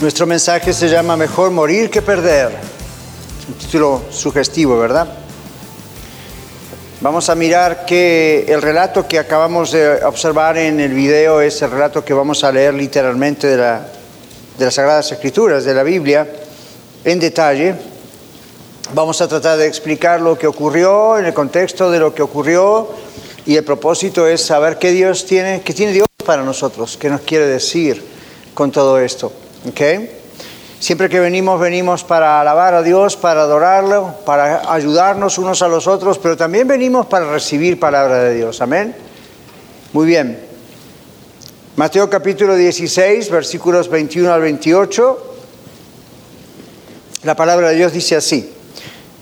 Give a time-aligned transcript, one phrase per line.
[0.00, 2.52] nuestro mensaje se llama Mejor morir que perder.
[3.48, 5.06] Un título sugestivo, ¿verdad?
[7.02, 11.70] Vamos a mirar que el relato que acabamos de observar en el video es el
[11.70, 13.86] relato que vamos a leer literalmente de, la,
[14.58, 16.26] de las Sagradas Escrituras, de la Biblia,
[17.04, 17.74] en detalle.
[18.94, 22.88] Vamos a tratar de explicar lo que ocurrió en el contexto de lo que ocurrió
[23.44, 27.20] y el propósito es saber qué Dios tiene, qué tiene Dios para nosotros, qué nos
[27.20, 28.02] quiere decir
[28.54, 29.30] con todo esto.
[29.68, 30.20] ¿Okay?
[30.78, 35.86] Siempre que venimos, venimos para alabar a Dios, para adorarlo, para ayudarnos unos a los
[35.86, 38.62] otros, pero también venimos para recibir palabra de Dios.
[38.62, 38.94] Amén.
[39.92, 40.38] Muy bien.
[41.76, 45.34] Mateo capítulo 16, versículos 21 al 28.
[47.24, 48.50] La palabra de Dios dice así.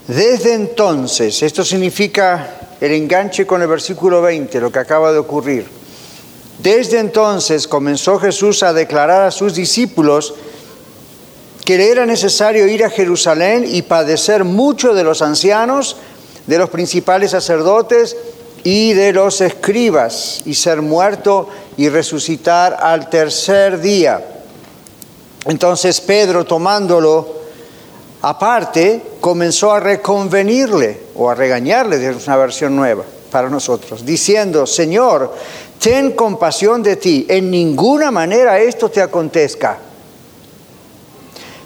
[0.07, 5.78] Desde entonces, esto significa el enganche con el versículo 20, lo que acaba de ocurrir.
[6.61, 10.33] Desde entonces comenzó Jesús a declarar a sus discípulos
[11.63, 15.97] que le era necesario ir a Jerusalén y padecer mucho de los ancianos,
[16.47, 18.17] de los principales sacerdotes
[18.63, 24.25] y de los escribas, y ser muerto y resucitar al tercer día.
[25.45, 27.35] Entonces Pedro, tomándolo
[28.21, 35.33] aparte, comenzó a reconvenirle o a regañarle, es una versión nueva para nosotros, diciendo, Señor,
[35.79, 39.79] ten compasión de ti, en ninguna manera esto te acontezca.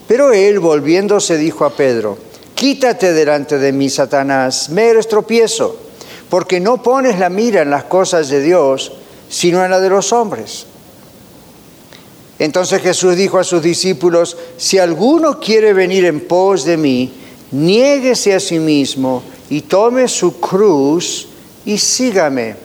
[0.07, 2.17] Pero él, volviéndose, dijo a Pedro,
[2.53, 5.75] quítate delante de mí, Satanás, me eres tropiezo,
[6.29, 8.91] porque no pones la mira en las cosas de Dios,
[9.29, 10.67] sino en la de los hombres.
[12.37, 17.13] Entonces Jesús dijo a sus discípulos, si alguno quiere venir en pos de mí,
[17.51, 21.27] niéguese a sí mismo y tome su cruz
[21.65, 22.55] y sígame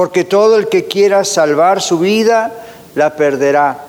[0.00, 2.50] porque todo el que quiera salvar su vida,
[2.94, 3.84] la perderá.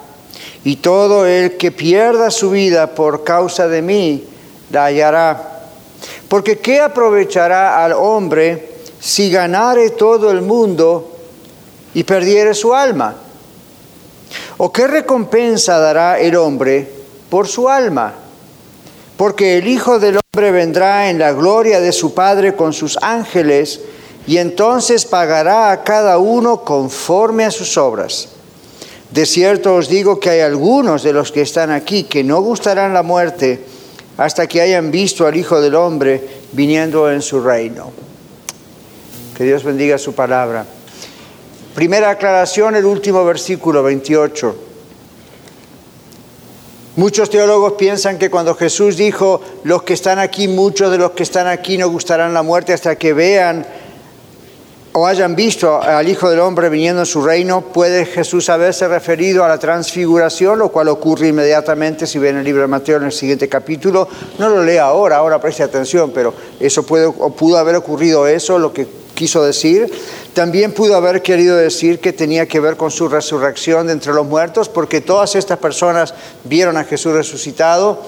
[0.66, 4.26] Y todo el que pierda su vida por causa de mí,
[4.72, 5.62] la hallará.
[6.28, 11.16] Porque ¿qué aprovechará al hombre si ganare todo el mundo
[11.94, 13.16] y perdiere su alma?
[14.58, 16.92] ¿O qué recompensa dará el hombre
[17.30, 18.16] por su alma?
[19.16, 23.80] Porque el Hijo del Hombre vendrá en la gloria de su Padre con sus ángeles,
[24.28, 28.30] y entonces pagará a cada uno conforme a sus obras.
[29.12, 32.94] De cierto os digo que hay algunos de los que están aquí que no gustarán
[32.94, 33.62] la muerte
[34.18, 36.22] hasta que hayan visto al Hijo del Hombre
[36.54, 37.92] viniendo en su reino.
[39.36, 40.66] Que Dios bendiga su palabra.
[41.76, 44.56] Primera aclaración, el último versículo 28.
[46.98, 51.24] Muchos teólogos piensan que cuando Jesús dijo, los que están aquí, muchos de los que
[51.24, 53.66] están aquí no gustarán la muerte hasta que vean
[54.94, 59.44] o hayan visto al Hijo del Hombre viniendo en su reino, puede Jesús haberse referido
[59.44, 63.12] a la transfiguración, lo cual ocurre inmediatamente si ven el libro de Mateo en el
[63.12, 64.08] siguiente capítulo.
[64.38, 68.60] No lo lea ahora, ahora preste atención, pero eso puede, o pudo haber ocurrido eso,
[68.60, 69.92] lo que quiso decir.
[70.34, 74.26] También pudo haber querido decir que tenía que ver con su resurrección de entre los
[74.26, 76.14] muertos, porque todas estas personas
[76.44, 78.00] vieron a Jesús resucitado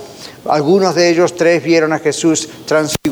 [0.46, 3.03] algunos de ellos tres vieron a Jesús transfigurado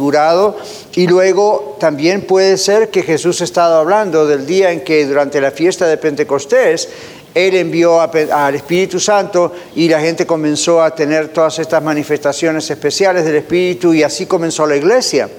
[0.95, 5.39] y luego también puede ser que Jesús ha estado hablando del día en que durante
[5.39, 6.89] la fiesta de Pentecostés
[7.33, 13.23] él envió al Espíritu Santo y la gente comenzó a tener todas estas manifestaciones especiales
[13.25, 15.29] del Espíritu y así comenzó la iglesia.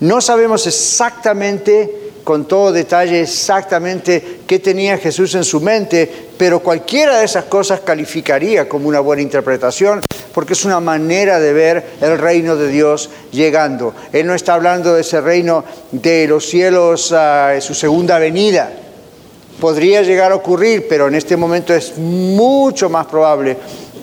[0.00, 7.20] No sabemos exactamente con todo detalle exactamente qué tenía Jesús en su mente, pero cualquiera
[7.20, 10.00] de esas cosas calificaría como una buena interpretación,
[10.34, 13.94] porque es una manera de ver el reino de Dios llegando.
[14.12, 18.72] Él no está hablando de ese reino de los cielos, uh, su segunda venida.
[19.60, 23.56] Podría llegar a ocurrir, pero en este momento es mucho más probable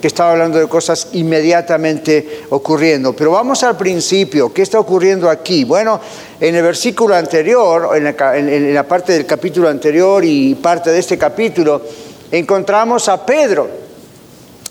[0.03, 3.15] que estaba hablando de cosas inmediatamente ocurriendo.
[3.15, 5.63] Pero vamos al principio, ¿qué está ocurriendo aquí?
[5.63, 5.97] Bueno,
[6.41, 11.81] en el versículo anterior, en la, parte del capítulo anterior y parte de este capítulo,
[12.29, 13.69] encontramos a Pedro,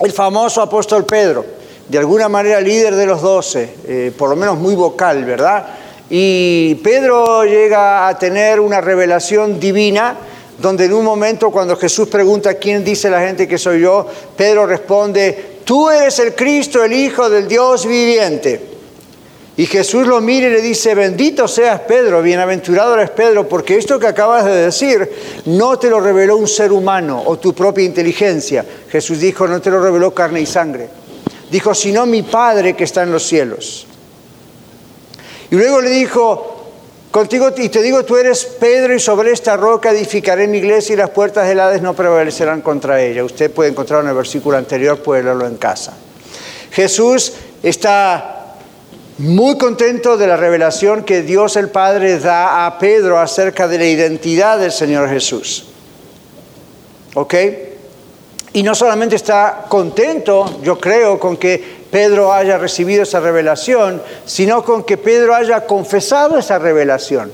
[0.01, 1.47] el famoso apóstol Pedro,
[1.89, 5.67] de alguna manera líder de los doce, eh, por lo menos muy vocal, ¿verdad?
[6.11, 10.15] Y Pedro llega a tener una revelación divina
[10.59, 14.07] donde en un momento cuando Jesús pregunta quién dice la gente que soy yo,
[14.37, 18.73] Pedro responde, tú eres el Cristo, el Hijo del Dios viviente.
[19.57, 23.99] Y Jesús lo mira y le dice, bendito seas Pedro, bienaventurado eres Pedro, porque esto
[23.99, 25.11] que acabas de decir
[25.45, 28.65] no te lo reveló un ser humano o tu propia inteligencia.
[28.89, 30.89] Jesús dijo, no te lo reveló carne y sangre.
[31.51, 33.87] Dijo, sino mi Padre que está en los cielos.
[35.51, 36.52] Y luego le dijo,
[37.13, 40.97] contigo, y te digo, tú eres Pedro y sobre esta roca edificaré mi iglesia y
[40.97, 43.23] las puertas del Hades no prevalecerán contra ella.
[43.23, 45.95] Usted puede encontrar en el versículo anterior, puede leerlo en casa.
[46.73, 48.57] Jesús está
[49.19, 53.87] muy contento de la revelación que Dios el Padre da a Pedro acerca de la
[53.87, 55.67] identidad del Señor Jesús.
[57.15, 57.35] ¿Ok?
[58.55, 64.65] Y no solamente está contento, yo creo, con que Pedro haya recibido esa revelación, sino
[64.65, 67.31] con que Pedro haya confesado esa revelación.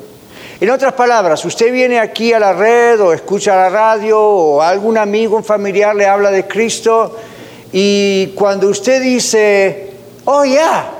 [0.61, 4.99] En otras palabras, usted viene aquí a la red o escucha la radio o algún
[4.99, 7.17] amigo, un familiar le habla de Cristo
[7.73, 9.93] y cuando usted dice,
[10.25, 10.91] oh ya,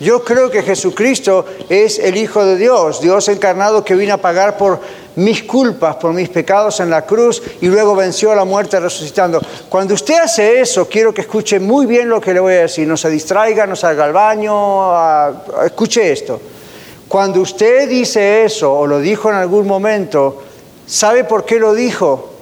[0.00, 4.56] yo creo que Jesucristo es el Hijo de Dios, Dios encarnado que vino a pagar
[4.56, 4.80] por
[5.16, 9.40] mis culpas, por mis pecados en la cruz y luego venció a la muerte resucitando.
[9.68, 12.86] Cuando usted hace eso, quiero que escuche muy bien lo que le voy a decir,
[12.86, 16.40] no se distraiga, no salga al baño, escuche esto.
[17.08, 20.42] Cuando usted dice eso o lo dijo en algún momento,
[20.86, 22.32] ¿sabe por qué lo dijo?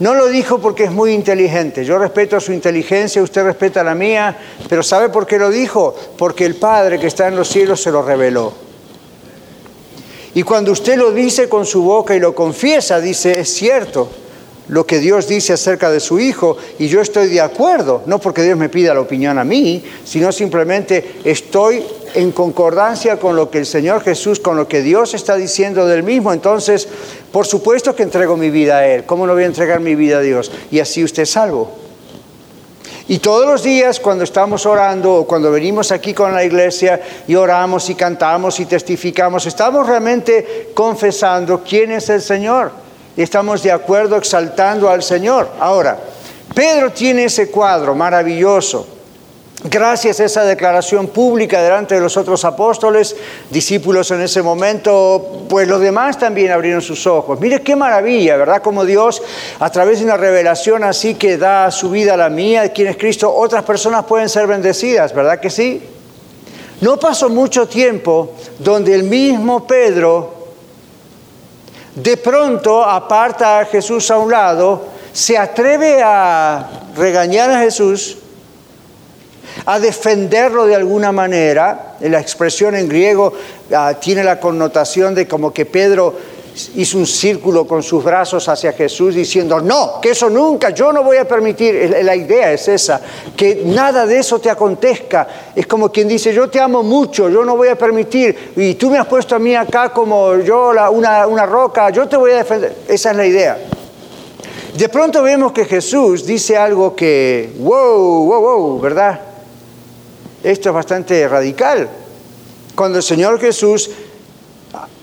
[0.00, 1.84] No lo dijo porque es muy inteligente.
[1.84, 4.36] Yo respeto su inteligencia, usted respeta la mía,
[4.68, 5.94] pero ¿sabe por qué lo dijo?
[6.18, 8.71] Porque el Padre que está en los cielos se lo reveló.
[10.34, 14.08] Y cuando usted lo dice con su boca y lo confiesa, dice, es cierto
[14.68, 18.42] lo que Dios dice acerca de su Hijo y yo estoy de acuerdo, no porque
[18.42, 21.82] Dios me pida la opinión a mí, sino simplemente estoy
[22.14, 26.02] en concordancia con lo que el Señor Jesús, con lo que Dios está diciendo del
[26.02, 26.32] mismo.
[26.32, 26.88] Entonces,
[27.30, 29.04] por supuesto que entrego mi vida a Él.
[29.04, 30.50] ¿Cómo no voy a entregar mi vida a Dios?
[30.70, 31.81] Y así usted es salvo.
[33.12, 36.98] Y todos los días cuando estamos orando o cuando venimos aquí con la iglesia
[37.28, 42.72] y oramos y cantamos y testificamos, estamos realmente confesando quién es el Señor.
[43.14, 45.50] Y estamos de acuerdo exaltando al Señor.
[45.60, 45.98] Ahora,
[46.54, 48.86] Pedro tiene ese cuadro maravilloso
[49.64, 53.14] Gracias a esa declaración pública delante de los otros apóstoles,
[53.48, 57.38] discípulos en ese momento, pues los demás también abrieron sus ojos.
[57.38, 58.60] Mire qué maravilla, ¿verdad?
[58.60, 59.22] Como Dios,
[59.60, 62.96] a través de una revelación así que da su vida a la mía, quien es
[62.96, 65.80] Cristo, otras personas pueden ser bendecidas, ¿verdad que sí?
[66.80, 70.34] No pasó mucho tiempo donde el mismo Pedro
[71.94, 78.18] de pronto aparta a Jesús a un lado, se atreve a regañar a Jesús,
[79.66, 81.96] a defenderlo de alguna manera.
[82.00, 83.32] La expresión en griego
[83.74, 86.14] ah, tiene la connotación de como que Pedro
[86.74, 91.02] hizo un círculo con sus brazos hacia Jesús diciendo, no, que eso nunca, yo no
[91.02, 91.96] voy a permitir.
[92.02, 93.00] La idea es esa,
[93.36, 95.26] que nada de eso te acontezca.
[95.54, 98.90] Es como quien dice, yo te amo mucho, yo no voy a permitir, y tú
[98.90, 102.36] me has puesto a mí acá como yo una, una roca, yo te voy a
[102.36, 102.74] defender.
[102.88, 103.58] Esa es la idea.
[104.76, 109.31] De pronto vemos que Jesús dice algo que, wow, wow, wow, ¿verdad?
[110.42, 111.88] Esto es bastante radical.
[112.74, 113.90] Cuando el Señor Jesús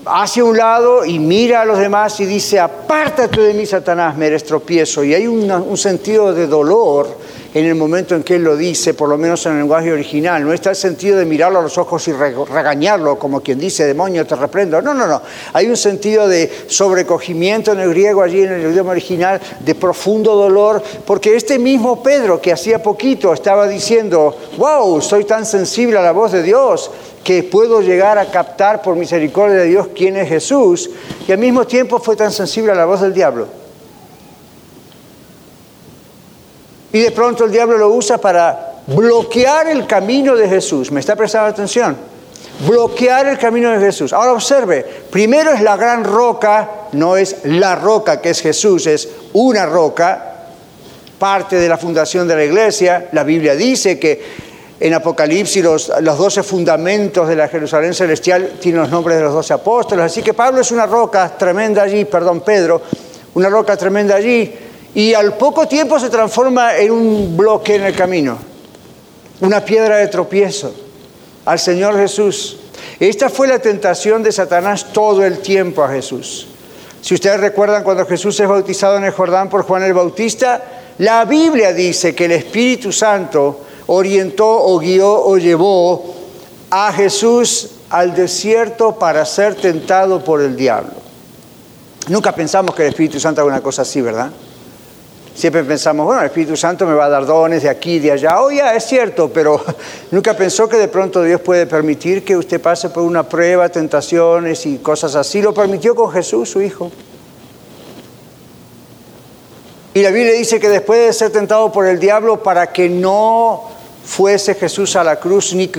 [0.05, 4.27] hace un lado y mira a los demás y dice, apártate de mí, Satanás, me
[4.27, 5.03] eres tropiezo.
[5.03, 7.07] Y hay un sentido de dolor
[7.53, 10.43] en el momento en que él lo dice, por lo menos en el lenguaje original.
[10.43, 14.25] No está el sentido de mirarlo a los ojos y regañarlo, como quien dice, demonio,
[14.25, 14.81] te reprendo.
[14.81, 15.21] No, no, no.
[15.53, 20.35] Hay un sentido de sobrecogimiento en el griego, allí en el idioma original, de profundo
[20.35, 26.01] dolor, porque este mismo Pedro que hacía poquito estaba diciendo, wow, soy tan sensible a
[26.01, 26.91] la voz de Dios
[27.23, 30.89] que puedo llegar a captar por misericordia de Dios quién es Jesús,
[31.27, 33.58] y al mismo tiempo fue tan sensible a la voz del diablo.
[36.91, 40.91] Y de pronto el diablo lo usa para bloquear el camino de Jesús.
[40.91, 41.95] ¿Me está prestando atención?
[42.67, 44.11] Bloquear el camino de Jesús.
[44.11, 49.07] Ahora observe, primero es la gran roca, no es la roca que es Jesús, es
[49.33, 50.25] una roca,
[51.19, 53.09] parte de la fundación de la iglesia.
[53.11, 58.81] La Biblia dice que en Apocalipsis los, los 12 fundamentos de la Jerusalén celestial tienen
[58.81, 60.05] los nombres de los 12 apóstoles.
[60.05, 62.81] Así que Pablo es una roca tremenda allí, perdón, Pedro,
[63.35, 67.95] una roca tremenda allí y al poco tiempo se transforma en un bloque en el
[67.95, 68.37] camino,
[69.41, 70.73] una piedra de tropiezo
[71.45, 72.57] al Señor Jesús.
[72.99, 76.47] Esta fue la tentación de Satanás todo el tiempo a Jesús.
[77.01, 80.63] Si ustedes recuerdan cuando Jesús es bautizado en el Jordán por Juan el Bautista,
[80.97, 86.15] la Biblia dice que el Espíritu Santo orientó o guió o llevó
[86.69, 90.91] a Jesús al desierto para ser tentado por el diablo.
[92.09, 94.29] Nunca pensamos que el Espíritu Santo haga una cosa así, ¿verdad?
[95.39, 98.41] Siempre pensamos, bueno, el Espíritu Santo me va a dar dones de aquí de allá.
[98.41, 99.63] Oh, ya, es cierto, pero
[100.11, 104.65] nunca pensó que de pronto Dios puede permitir que usted pase por una prueba, tentaciones
[104.65, 105.41] y cosas así.
[105.41, 106.91] Lo permitió con Jesús, su Hijo.
[109.93, 113.63] Y la Biblia dice que después de ser tentado por el diablo para que no
[114.09, 115.69] fuese Jesús a la cruz, ni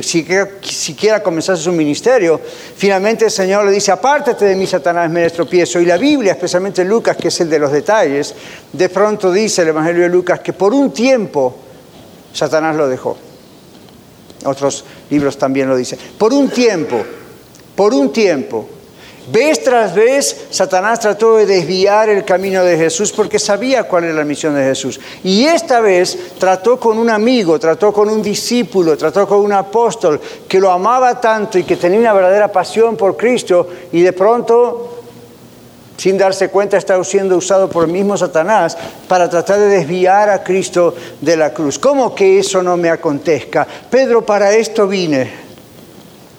[0.63, 2.41] siquiera, comenzase su ministerio,
[2.77, 5.81] finalmente el Señor le dice, apártate de mí, Satanás, me tropiezo.
[5.81, 8.33] Y la Biblia, especialmente Lucas, que es el de los detalles,
[8.73, 11.57] de pronto dice el Evangelio de Lucas que por un tiempo
[12.33, 13.19] Satanás lo dejó.
[14.45, 15.99] Otros libros también lo dicen.
[16.17, 17.03] Por un tiempo,
[17.75, 18.69] por un tiempo.
[19.29, 24.15] Vez tras vez, Satanás trató de desviar el camino de Jesús porque sabía cuál era
[24.15, 24.99] la misión de Jesús.
[25.23, 30.21] Y esta vez trató con un amigo, trató con un discípulo, trató con un apóstol
[30.49, 35.01] que lo amaba tanto y que tenía una verdadera pasión por Cristo y de pronto
[36.01, 38.75] sin darse cuenta, estaba siendo usado por el mismo Satanás
[39.07, 41.79] para tratar de desviar a Cristo de la cruz.
[41.79, 43.67] ¿Cómo que eso no me acontezca?
[43.91, 45.50] Pedro, para esto vine.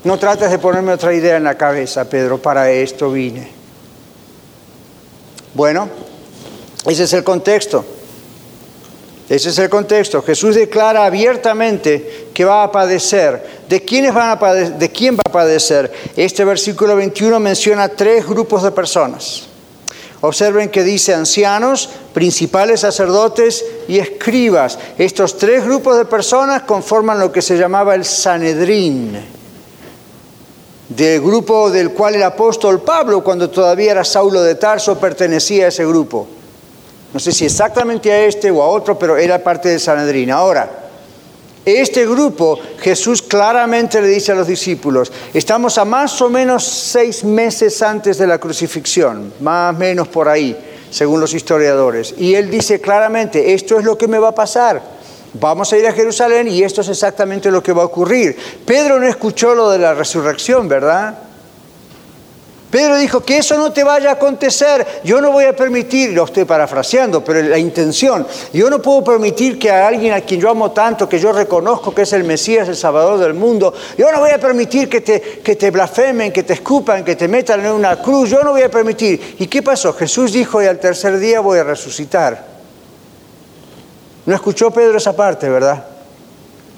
[0.03, 3.51] No trates de ponerme otra idea en la cabeza, Pedro, para esto vine.
[5.53, 5.89] Bueno,
[6.87, 7.85] ese es el contexto.
[9.29, 10.23] Ese es el contexto.
[10.23, 13.61] Jesús declara abiertamente que va a padecer.
[13.69, 15.91] ¿De, quiénes a ¿De quién va a padecer?
[16.15, 19.43] Este versículo 21 menciona tres grupos de personas.
[20.21, 24.79] Observen que dice ancianos, principales sacerdotes y escribas.
[24.97, 29.40] Estos tres grupos de personas conforman lo que se llamaba el Sanedrín
[30.95, 35.67] del grupo del cual el apóstol Pablo, cuando todavía era Saulo de Tarso, pertenecía a
[35.69, 36.27] ese grupo.
[37.13, 40.31] No sé si exactamente a este o a otro, pero era parte del Sanedrín.
[40.31, 40.69] Ahora,
[41.63, 47.23] este grupo, Jesús claramente le dice a los discípulos, estamos a más o menos seis
[47.23, 50.57] meses antes de la crucifixión, más o menos por ahí,
[50.89, 52.15] según los historiadores.
[52.17, 55.00] Y él dice claramente, esto es lo que me va a pasar.
[55.33, 58.37] Vamos a ir a Jerusalén y esto es exactamente lo que va a ocurrir.
[58.65, 61.17] Pedro no escuchó lo de la resurrección, ¿verdad?
[62.71, 65.01] Pedro dijo que eso no te vaya a acontecer.
[65.03, 69.59] Yo no voy a permitir, lo estoy parafraseando, pero la intención, yo no puedo permitir
[69.59, 72.69] que a alguien a quien yo amo tanto, que yo reconozco que es el Mesías,
[72.69, 76.43] el Salvador del mundo, yo no voy a permitir que te, que te blasfemen, que
[76.43, 78.29] te escupan, que te metan en una cruz.
[78.29, 79.35] Yo no voy a permitir.
[79.39, 79.93] ¿Y qué pasó?
[79.93, 82.50] Jesús dijo, y al tercer día voy a resucitar.
[84.25, 85.83] No escuchó Pedro esa parte, ¿verdad?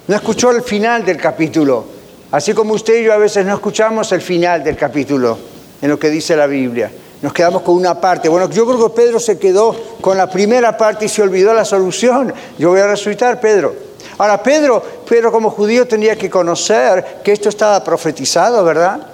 [0.08, 1.86] No escuchó el final del capítulo.
[2.32, 5.38] Así como usted y yo a veces no escuchamos el final del capítulo
[5.82, 6.92] en lo que dice la Biblia.
[7.22, 8.28] Nos quedamos con una parte.
[8.28, 11.64] Bueno, yo creo que Pedro se quedó con la primera parte y se olvidó la
[11.64, 12.34] solución.
[12.58, 13.76] Yo voy a resucitar, Pedro.
[14.18, 19.08] Ahora, Pedro, Pedro como judío tenía que conocer que esto estaba profetizado, ¿verdad?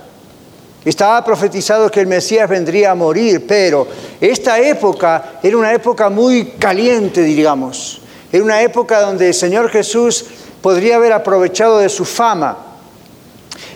[0.86, 3.88] Estaba profetizado que el Mesías vendría a morir, pero
[4.20, 8.02] esta época era una época muy caliente, digamos.
[8.32, 10.26] Era una época donde el Señor Jesús
[10.62, 12.58] podría haber aprovechado de su fama.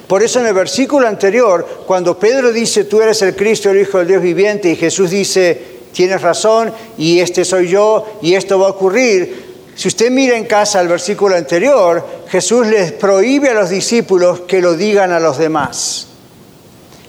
[0.08, 3.98] Por eso en el versículo anterior, cuando Pedro dice, tú eres el Cristo, el Hijo
[3.98, 5.60] del Dios viviente, y Jesús dice,
[5.94, 10.46] tienes razón, y este soy yo, y esto va a ocurrir, si usted mira en
[10.46, 15.38] casa el versículo anterior, Jesús les prohíbe a los discípulos que lo digan a los
[15.38, 16.08] demás.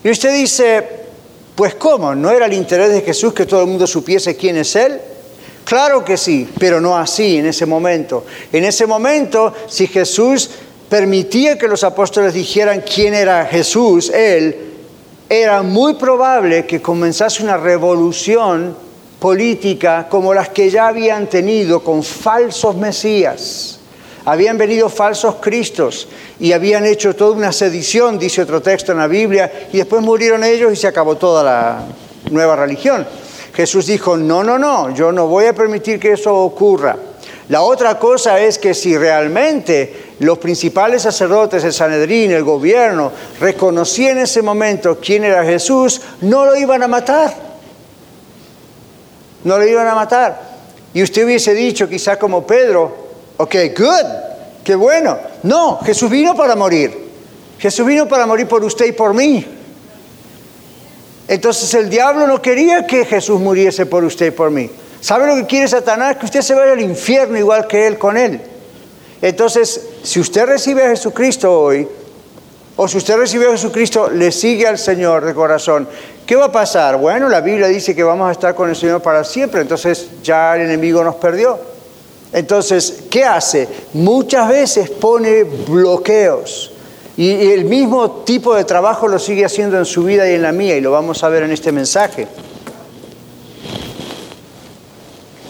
[0.03, 0.83] Y usted dice,
[1.55, 2.15] pues ¿cómo?
[2.15, 5.01] ¿No era el interés de Jesús que todo el mundo supiese quién es Él?
[5.65, 8.25] Claro que sí, pero no así en ese momento.
[8.53, 10.51] En ese momento, si Jesús
[10.89, 14.73] permitía que los apóstoles dijeran quién era Jesús, Él,
[15.29, 18.77] era muy probable que comenzase una revolución
[19.19, 23.79] política como las que ya habían tenido con falsos mesías.
[24.27, 29.07] Habían venido falsos cristos y habían hecho toda una sedición, dice otro texto en la
[29.07, 31.85] Biblia, y después murieron ellos y se acabó toda la
[32.31, 33.07] nueva religión.
[33.55, 36.97] Jesús dijo, no, no, no, yo no voy a permitir que eso ocurra.
[37.49, 44.19] La otra cosa es que si realmente los principales sacerdotes, el Sanedrín, el gobierno, reconocían
[44.19, 47.35] en ese momento quién era Jesús, no lo iban a matar.
[49.45, 50.41] No lo iban a matar.
[50.95, 52.97] Y usted hubiese dicho, quizá como Pedro,
[53.37, 54.07] ok, good,
[54.65, 55.19] qué bueno.
[55.43, 57.05] No, Jesús vino para morir.
[57.59, 59.47] Jesús vino para morir por usted y por mí.
[61.29, 64.71] Entonces el diablo no quería que Jesús muriese por usted y por mí.
[65.01, 66.17] ¿Sabe lo que quiere Satanás?
[66.17, 68.41] Que usted se vaya al infierno igual que él con él.
[69.23, 71.89] Entonces, si usted recibe a Jesucristo hoy,
[72.77, 75.89] o si usted recibe a Jesucristo, le sigue al Señor de corazón,
[76.27, 76.99] ¿qué va a pasar?
[76.99, 80.57] Bueno, la Biblia dice que vamos a estar con el Señor para siempre, entonces ya
[80.57, 81.59] el enemigo nos perdió.
[82.33, 83.69] Entonces, ¿qué hace?
[83.95, 86.74] Muchas veces pone bloqueos
[87.17, 90.53] y, el mismo tipo de trabajo lo sigue haciendo en su vida y en la
[90.53, 92.27] mía, y lo vamos a ver en este mensaje.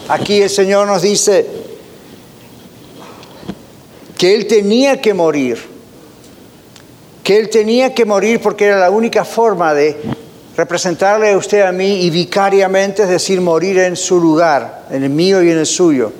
[0.08, 1.46] Aquí el Señor nos dice
[4.18, 5.58] que Él tenía que morir,
[7.22, 9.96] que Él tenía que morir porque era la única forma de
[10.56, 15.10] representarle a usted a mí y vicariamente, es decir, morir en su lugar, en el
[15.10, 16.12] mío y en el suyo.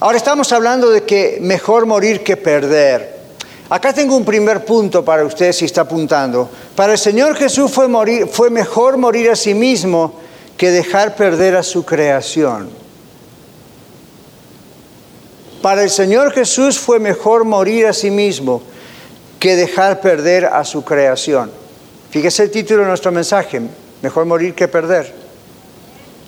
[0.00, 3.13] Ahora estamos hablando de que mejor morir que perder.
[3.70, 6.48] Acá tengo un primer punto para usted si está apuntando.
[6.76, 7.88] Para el Señor Jesús fue,
[8.26, 10.14] fue mejor morir a sí mismo
[10.56, 12.68] que dejar perder a su creación.
[15.62, 18.62] Para el Señor Jesús fue mejor morir a sí mismo
[19.40, 21.50] que dejar perder a su creación.
[22.10, 23.62] Fíjese el título de nuestro mensaje,
[24.02, 25.10] mejor morir que perder.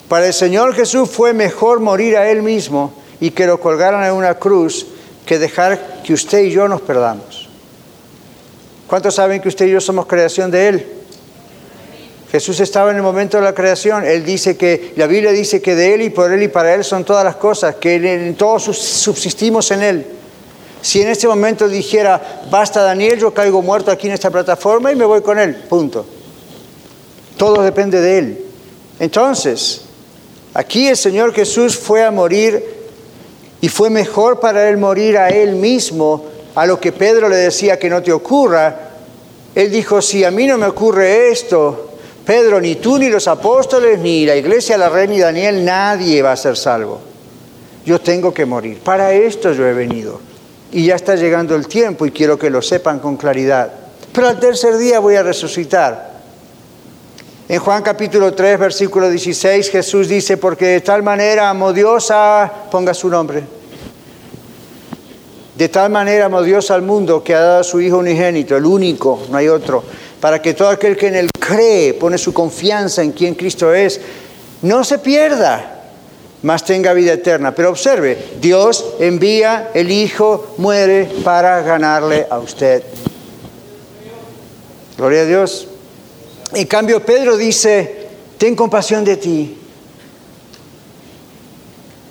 [0.09, 4.13] Para el Señor Jesús fue mejor morir a Él mismo y que lo colgaran en
[4.13, 4.87] una cruz
[5.27, 7.49] que dejar que usted y yo nos perdamos.
[8.87, 10.87] ¿Cuántos saben que usted y yo somos creación de Él?
[12.31, 14.05] Jesús estaba en el momento de la creación.
[14.05, 16.85] Él dice que, la Biblia dice que de Él y por Él y para Él
[16.85, 20.07] son todas las cosas, que en todos subsistimos en Él.
[20.87, 24.95] Si en este momento dijera, basta Daniel, yo caigo muerto aquí en esta plataforma y
[24.95, 26.07] me voy con él, punto.
[27.37, 28.45] Todo depende de él.
[29.01, 29.83] Entonces,
[30.55, 32.76] aquí el Señor Jesús fue a morir
[33.61, 37.79] y fue mejor para él morir a él mismo, a lo que Pedro le decía
[37.79, 38.91] que no te ocurra.
[39.55, 41.91] Él dijo, si a mí no me ocurre esto,
[42.25, 46.33] Pedro, ni tú, ni los apóstoles, ni la iglesia, la reina, ni Daniel, nadie va
[46.33, 47.01] a ser salvo.
[47.85, 48.81] Yo tengo que morir.
[48.81, 50.21] Para esto yo he venido
[50.73, 53.73] y ya está llegando el tiempo y quiero que lo sepan con claridad.
[54.13, 56.16] Pero al tercer día voy a resucitar.
[57.49, 62.53] En Juan capítulo 3, versículo 16, Jesús dice, porque de tal manera amó Dios a,
[62.73, 63.45] ponga su nombre,
[65.57, 68.67] de tal manera amó Dios al mundo que ha dado a su Hijo unigénito, el
[68.67, 69.85] único, no hay otro,
[70.21, 74.01] para que todo aquel que en él cree, pone su confianza en quien Cristo es,
[74.63, 75.85] no se pierda,
[76.43, 77.55] más tenga vida eterna.
[77.55, 82.83] Pero observe, Dios envía, el Hijo muere para ganarle a usted.
[84.97, 85.69] Gloria a Dios.
[86.53, 89.59] En cambio, Pedro dice, ten compasión de ti.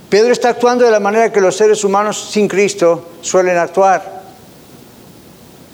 [0.09, 4.23] Pedro está actuando de la manera que los seres humanos sin Cristo suelen actuar.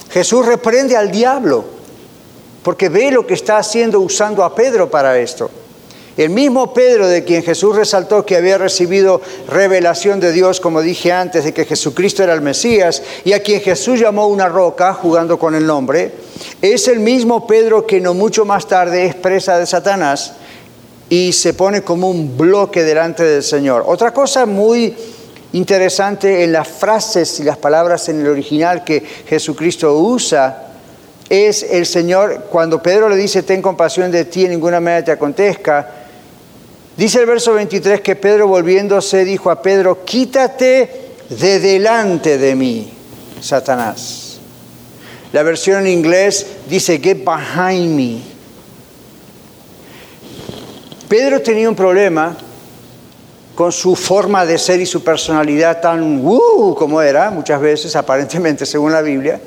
[0.10, 1.66] Jesús reprende al diablo
[2.64, 5.50] porque ve lo que está haciendo usando a Pedro para esto.
[6.18, 11.12] El mismo Pedro de quien Jesús resaltó que había recibido revelación de Dios, como dije
[11.12, 15.40] antes, de que Jesucristo era el Mesías, y a quien Jesús llamó una roca, jugando
[15.40, 16.12] con el nombre,
[16.62, 20.34] es el mismo Pedro que no mucho más tarde es presa de Satanás
[21.10, 23.84] y se pone como un bloque delante del Señor.
[23.86, 24.94] Otra cosa muy
[25.54, 30.68] interesante en las frases y las palabras en el original que Jesucristo usa
[31.30, 35.12] es el Señor, cuando Pedro le dice, ten compasión de ti, en ninguna manera te
[35.12, 36.01] acontezca,
[37.02, 42.94] Dice el verso 23 que Pedro volviéndose dijo a Pedro, quítate de delante de mí,
[43.42, 44.38] Satanás.
[45.34, 48.22] La versión en inglés dice, get behind me.
[51.10, 52.38] Pedro tenía un problema
[53.56, 58.64] con su forma de ser y su personalidad tan uh, como era, muchas veces, aparentemente,
[58.64, 59.42] según la Biblia.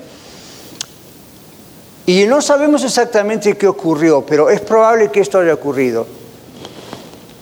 [2.04, 6.23] Y no sabemos exactamente qué ocurrió, pero es probable que esto haya ocurrido.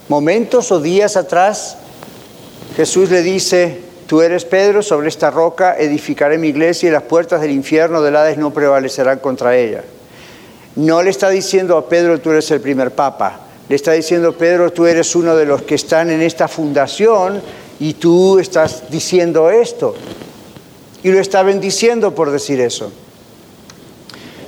[0.09, 1.77] Momentos o días atrás,
[2.75, 7.39] Jesús le dice, tú eres Pedro, sobre esta roca edificaré mi iglesia y las puertas
[7.41, 9.83] del infierno del Hades no prevalecerán contra ella.
[10.75, 13.39] No le está diciendo a Pedro, tú eres el primer papa.
[13.69, 17.41] Le está diciendo, Pedro, tú eres uno de los que están en esta fundación
[17.79, 19.95] y tú estás diciendo esto.
[21.03, 22.91] Y lo está bendiciendo por decir eso.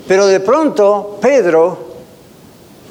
[0.07, 1.84] Pero de pronto, Pedro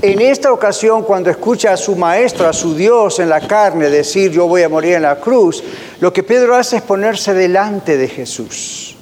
[0.05, 4.31] en esta ocasión, cuando escucha a su maestro, a su Dios en la carne decir
[4.31, 5.65] yo voy a morir en la cruz,
[5.99, 8.97] lo que Pedro hace es ponerse delante de Jesús,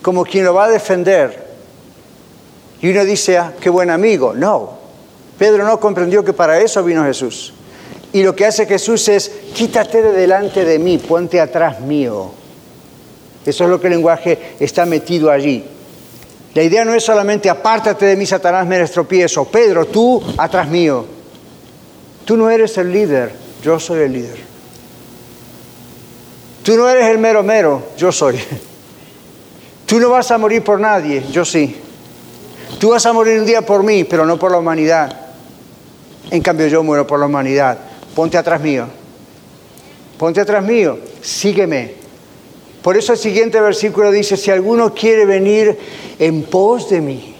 [0.00, 1.48] como quien lo va a defender.
[2.80, 4.34] Y uno dice, ah, qué buen amigo.
[4.34, 4.78] No,
[5.36, 7.52] Pedro no comprendió que para eso vino Jesús.
[8.12, 12.30] Y lo que hace Jesús es, quítate de delante de mí, ponte atrás mío.
[13.44, 15.64] Eso es lo que el lenguaje está metido allí.
[16.58, 19.44] La idea no es solamente apártate de mí, Satanás, me estropiezo.
[19.44, 21.06] Pedro, tú atrás mío.
[22.24, 24.38] Tú no eres el líder, yo soy el líder.
[26.64, 28.40] Tú no eres el mero mero, yo soy.
[29.86, 31.76] Tú no vas a morir por nadie, yo sí.
[32.80, 35.16] Tú vas a morir un día por mí, pero no por la humanidad.
[36.28, 37.78] En cambio yo muero por la humanidad.
[38.16, 38.88] Ponte atrás mío.
[40.18, 40.98] Ponte atrás mío.
[41.22, 41.94] Sígueme.
[42.88, 45.78] Por eso el siguiente versículo dice, si alguno quiere venir
[46.18, 47.34] en pos de mí,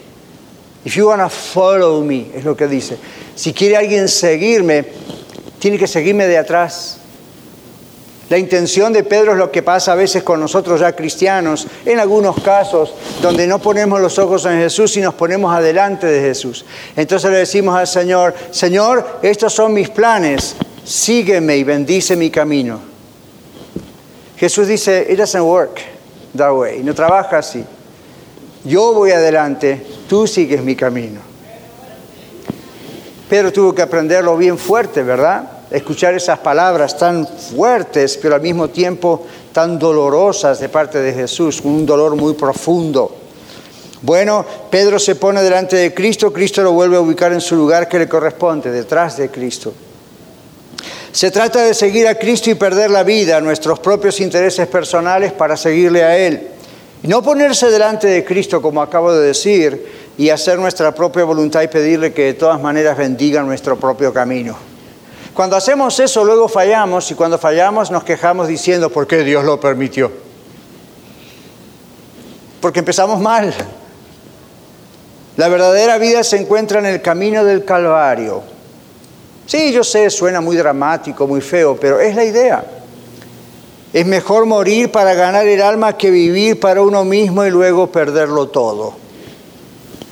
[0.84, 2.98] if you want to follow me, es lo que dice.
[3.34, 4.84] Si quiere alguien seguirme,
[5.58, 6.98] tiene que seguirme de atrás.
[8.28, 11.98] La intención de Pedro es lo que pasa a veces con nosotros ya cristianos, en
[11.98, 16.66] algunos casos donde no ponemos los ojos en Jesús y nos ponemos adelante de Jesús.
[16.94, 22.87] Entonces le decimos al Señor, Señor, estos son mis planes, sígueme y bendice mi camino.
[24.38, 25.80] Jesús dice, it doesn't work
[26.34, 27.64] that way, no trabaja así.
[28.64, 31.20] Yo voy adelante, tú sigues mi camino.
[33.28, 35.58] Pedro tuvo que aprenderlo bien fuerte, ¿verdad?
[35.70, 41.60] escuchar esas palabras tan fuertes, pero al mismo tiempo tan dolorosas de parte de Jesús,
[41.62, 43.14] un dolor muy profundo.
[44.00, 47.88] Bueno, Pedro se pone delante de Cristo, Cristo lo vuelve a ubicar en su lugar
[47.88, 49.72] que le corresponde, detrás de Cristo.
[51.12, 55.56] Se trata de seguir a Cristo y perder la vida, nuestros propios intereses personales para
[55.56, 56.48] seguirle a Él.
[57.02, 59.86] No ponerse delante de Cristo, como acabo de decir,
[60.18, 64.56] y hacer nuestra propia voluntad y pedirle que de todas maneras bendiga nuestro propio camino.
[65.32, 69.60] Cuando hacemos eso, luego fallamos y cuando fallamos nos quejamos diciendo, ¿por qué Dios lo
[69.60, 70.10] permitió?
[72.60, 73.54] Porque empezamos mal.
[75.36, 78.57] La verdadera vida se encuentra en el camino del Calvario.
[79.48, 82.62] Sí, yo sé, suena muy dramático, muy feo, pero es la idea.
[83.94, 88.48] Es mejor morir para ganar el alma que vivir para uno mismo y luego perderlo
[88.48, 88.92] todo.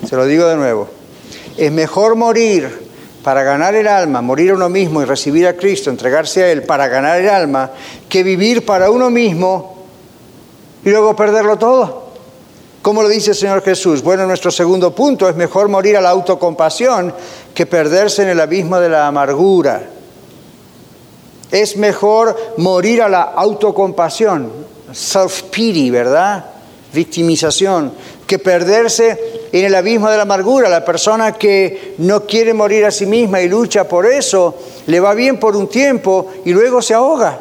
[0.09, 0.89] Se lo digo de nuevo.
[1.59, 2.89] Es mejor morir
[3.23, 6.63] para ganar el alma, morir a uno mismo y recibir a Cristo, entregarse a Él
[6.63, 7.73] para ganar el alma,
[8.09, 9.85] que vivir para uno mismo
[10.83, 12.07] y luego perderlo todo.
[12.81, 14.01] ¿Cómo lo dice el Señor Jesús?
[14.03, 17.13] Bueno, nuestro segundo punto es mejor morir a la autocompasión
[17.57, 19.83] que perderse en el abismo de la amargura.
[21.51, 24.53] Es mejor morir a la autocompasión,
[24.93, 26.45] self-pity, ¿verdad?
[26.93, 27.95] Victimización,
[28.27, 30.69] que perderse en el abismo de la amargura.
[30.69, 34.55] La persona que no quiere morir a sí misma y lucha por eso,
[34.87, 37.39] le va bien por un tiempo y luego se ahoga.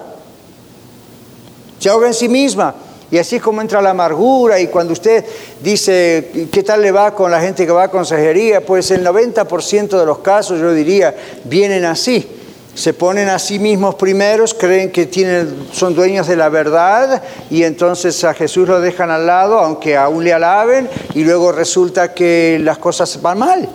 [1.78, 2.73] Se ahoga en sí misma.
[3.11, 5.23] Y así es como entra la amargura y cuando usted
[5.61, 8.65] dice, ¿qué tal le va con la gente que va a consejería?
[8.65, 12.27] Pues el 90% de los casos, yo diría, vienen así
[12.75, 17.63] se ponen a sí mismos primeros, creen que tienen, son dueños de la verdad y
[17.63, 22.59] entonces a Jesús lo dejan al lado, aunque aún le alaben, y luego resulta que
[22.61, 23.69] las cosas van mal.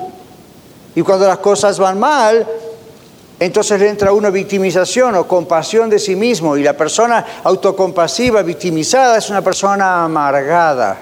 [0.95, 2.47] Y cuando las cosas van mal,
[3.41, 9.17] entonces le entra una victimización o compasión de sí mismo y la persona autocompasiva, victimizada,
[9.17, 10.99] es una persona amargada.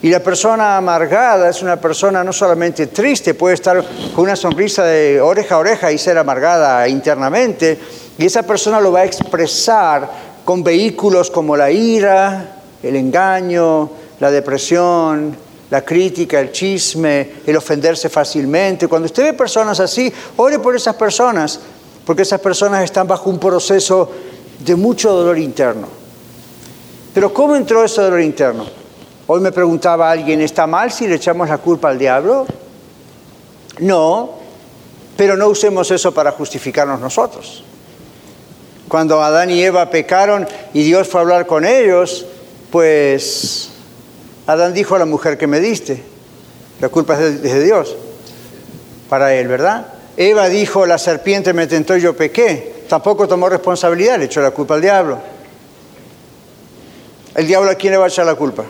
[0.00, 4.84] Y la persona amargada es una persona no solamente triste, puede estar con una sonrisa
[4.84, 7.76] de oreja a oreja y ser amargada internamente,
[8.16, 10.08] y esa persona lo va a expresar
[10.44, 15.36] con vehículos como la ira, el engaño, la depresión,
[15.74, 18.86] la crítica, el chisme, el ofenderse fácilmente.
[18.86, 21.58] Cuando usted ve personas así, ore por esas personas,
[22.06, 24.08] porque esas personas están bajo un proceso
[24.60, 25.88] de mucho dolor interno.
[27.12, 28.66] Pero ¿cómo entró ese dolor interno?
[29.26, 32.46] Hoy me preguntaba alguien, ¿está mal si le echamos la culpa al diablo?
[33.80, 34.30] No,
[35.16, 37.64] pero no usemos eso para justificarnos nosotros.
[38.86, 42.26] Cuando Adán y Eva pecaron y Dios fue a hablar con ellos,
[42.70, 43.73] pues
[44.46, 46.02] Adán dijo a la mujer que me diste,
[46.80, 47.96] la culpa es de, Dios,
[49.08, 49.86] para él, ¿verdad?
[50.16, 52.84] Eva dijo, la serpiente me tentó y yo pequé.
[52.88, 55.18] Tampoco tomó responsabilidad, le echó la culpa al diablo.
[57.34, 58.64] ¿El diablo a quién le va a echar la culpa?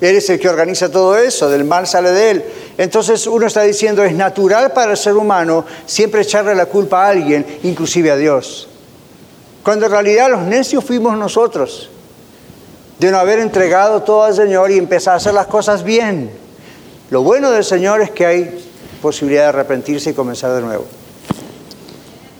[0.00, 2.44] Él es el que organiza todo eso, del mal sale de él.
[2.76, 7.10] Entonces uno está diciendo, es natural para el ser humano siempre echarle la culpa a
[7.10, 8.68] alguien, inclusive a Dios.
[9.62, 11.88] Cuando en realidad los necios fuimos nosotros,
[12.98, 16.30] de no haber entregado todo al Señor y empezar a hacer las cosas bien.
[17.10, 18.64] Lo bueno del Señor es que hay
[19.02, 20.84] posibilidad de arrepentirse y comenzar de nuevo.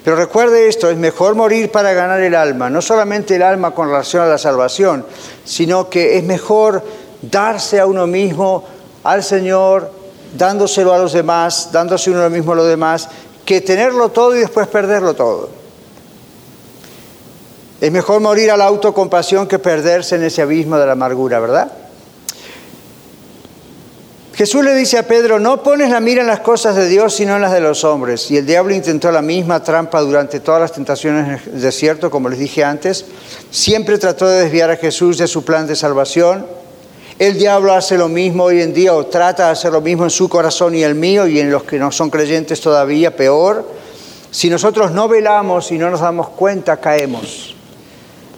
[0.04, 3.88] Pero recuerde esto, es mejor morir para ganar el alma, no solamente el alma con
[3.88, 5.06] relación a la salvación,
[5.44, 6.82] sino que es mejor
[7.20, 8.64] darse a uno mismo,
[9.04, 9.92] al Señor,
[10.36, 13.08] dándoselo a los demás, dándose uno mismo a los demás,
[13.44, 15.61] que tenerlo todo y después perderlo todo.
[17.82, 21.72] Es mejor morir a la autocompasión que perderse en ese abismo de la amargura, ¿verdad?
[24.34, 27.34] Jesús le dice a Pedro, no pones la mira en las cosas de Dios, sino
[27.34, 28.30] en las de los hombres.
[28.30, 32.28] Y el diablo intentó la misma trampa durante todas las tentaciones en el desierto, como
[32.28, 33.04] les dije antes.
[33.50, 36.46] Siempre trató de desviar a Jesús de su plan de salvación.
[37.18, 40.10] El diablo hace lo mismo hoy en día o trata de hacer lo mismo en
[40.10, 43.68] su corazón y el mío y en los que no son creyentes todavía peor.
[44.30, 47.51] Si nosotros no velamos y no nos damos cuenta, caemos.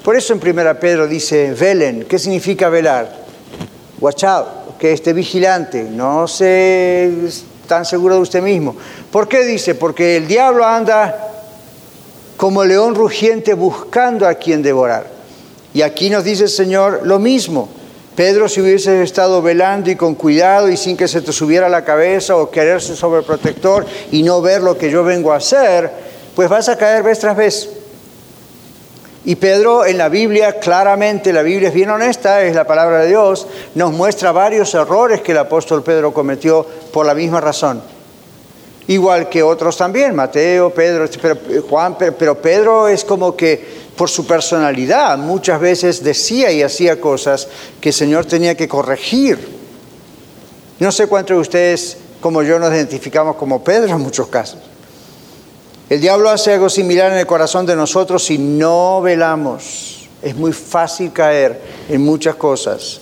[0.05, 3.11] Por eso en 1 Pedro dice, velen, ¿qué significa velar?
[4.01, 7.11] Watch out, que esté vigilante, no se
[7.67, 8.77] tan seguro de usted mismo.
[9.11, 9.75] ¿Por qué dice?
[9.75, 11.33] Porque el diablo anda
[12.37, 15.07] como león rugiente buscando a quien devorar.
[15.73, 17.71] Y aquí nos dice el Señor lo mismo.
[18.15, 21.83] Pedro, si hubiese estado velando y con cuidado y sin que se te subiera la
[21.83, 25.91] cabeza o quererse sobreprotector y no ver lo que yo vengo a hacer,
[26.37, 27.71] pues vas a caer vez tras vez.
[29.27, 33.09] Y Pedro en la Biblia, claramente, la Biblia es bien honesta, es la palabra de
[33.09, 37.81] Dios, nos muestra varios errores que el apóstol Pedro cometió por la misma razón.
[38.87, 44.27] Igual que otros también, Mateo, Pedro, pero, Juan, pero Pedro es como que por su
[44.27, 47.49] personalidad muchas veces decía y hacía cosas
[47.81, 49.39] que el Señor tenía que corregir.
[50.81, 54.59] No sé cuántos de ustedes, como yo, nos identificamos como Pedro en muchos casos.
[55.91, 60.09] El diablo hace algo similar en el corazón de nosotros si no velamos.
[60.23, 63.01] Es muy fácil caer en muchas cosas.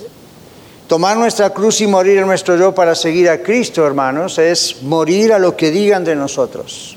[0.88, 5.32] Tomar nuestra cruz y morir en nuestro yo para seguir a Cristo, hermanos, es morir
[5.32, 6.96] a lo que digan de nosotros.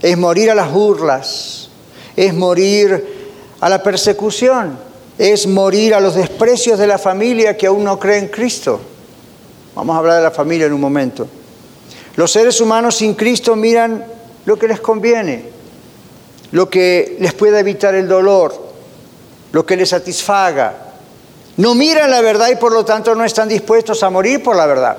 [0.00, 1.68] Es morir a las burlas.
[2.16, 3.30] Es morir
[3.60, 4.78] a la persecución.
[5.18, 8.80] Es morir a los desprecios de la familia que aún no cree en Cristo.
[9.74, 11.28] Vamos a hablar de la familia en un momento.
[12.16, 14.11] Los seres humanos sin Cristo miran
[14.44, 15.44] lo que les conviene,
[16.52, 18.54] lo que les pueda evitar el dolor,
[19.52, 20.74] lo que les satisfaga.
[21.56, 24.66] No miran la verdad y por lo tanto no están dispuestos a morir por la
[24.66, 24.96] verdad,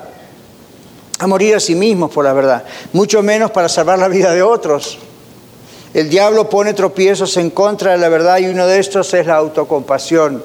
[1.19, 4.41] a morir a sí mismos por la verdad, mucho menos para salvar la vida de
[4.41, 4.99] otros.
[5.93, 9.35] El diablo pone tropiezos en contra de la verdad y uno de estos es la
[9.35, 10.43] autocompasión,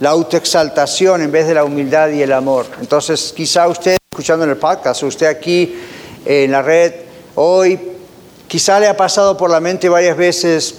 [0.00, 2.66] la autoexaltación en vez de la humildad y el amor.
[2.80, 5.76] Entonces, quizá usted, escuchando en el podcast, usted aquí
[6.24, 6.94] en la red,
[7.36, 7.91] hoy
[8.52, 10.74] Quizá le ha pasado por la mente varias veces,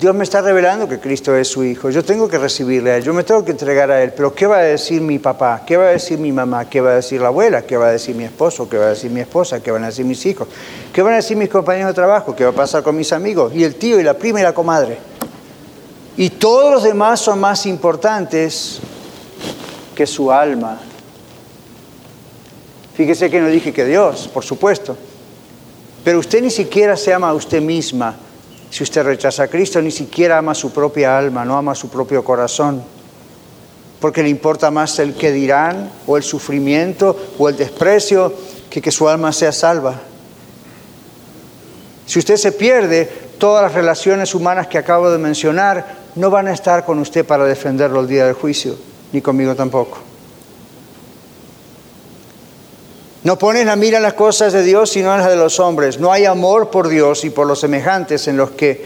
[0.00, 3.04] Dios me está revelando que Cristo es su Hijo, yo tengo que recibirle a Él,
[3.04, 5.64] yo me tengo que entregar a Él, pero ¿qué va a decir mi papá?
[5.66, 6.66] ¿Qué va a decir mi mamá?
[6.66, 7.60] ¿Qué va a decir la abuela?
[7.60, 8.70] ¿Qué va a decir mi esposo?
[8.70, 9.62] ¿Qué va a decir mi esposa?
[9.62, 10.48] ¿Qué van a decir mis hijos?
[10.94, 12.34] ¿Qué van a decir mis compañeros de trabajo?
[12.34, 13.52] ¿Qué va a pasar con mis amigos?
[13.54, 14.96] Y el tío y la prima y la comadre.
[16.16, 18.78] Y todos los demás son más importantes
[19.94, 20.80] que su alma.
[22.94, 24.96] Fíjese que no dije que Dios, por supuesto.
[26.04, 28.14] Pero usted ni siquiera se ama a usted misma.
[28.70, 32.22] Si usted rechaza a Cristo, ni siquiera ama su propia alma, no ama su propio
[32.22, 32.82] corazón.
[34.00, 38.34] Porque le importa más el que dirán, o el sufrimiento, o el desprecio,
[38.68, 39.94] que que su alma sea salva.
[42.04, 46.52] Si usted se pierde, todas las relaciones humanas que acabo de mencionar no van a
[46.52, 48.76] estar con usted para defenderlo el día del juicio,
[49.12, 50.13] ni conmigo tampoco.
[53.24, 55.98] No pones la mira en las cosas de Dios, sino en las de los hombres.
[55.98, 58.84] No hay amor por Dios y por los semejantes en los que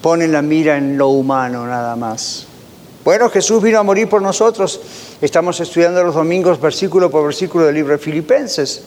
[0.00, 2.46] ponen la mira en lo humano nada más.
[3.04, 4.80] Bueno, Jesús vino a morir por nosotros.
[5.20, 8.82] Estamos estudiando los domingos versículo por versículo del libro de Filipenses.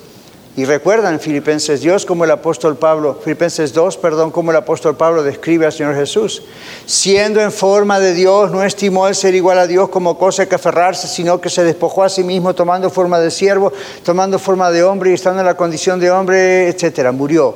[0.57, 5.21] Y recuerdan Filipenses Dios como el apóstol Pablo, Filipenses 2, perdón, como el apóstol Pablo
[5.21, 6.43] describe al Señor Jesús.
[6.85, 10.55] Siendo en forma de Dios, no estimó el ser igual a Dios como cosa que
[10.55, 14.83] aferrarse, sino que se despojó a sí mismo tomando forma de siervo, tomando forma de
[14.83, 17.53] hombre y estando en la condición de hombre, etcétera, murió.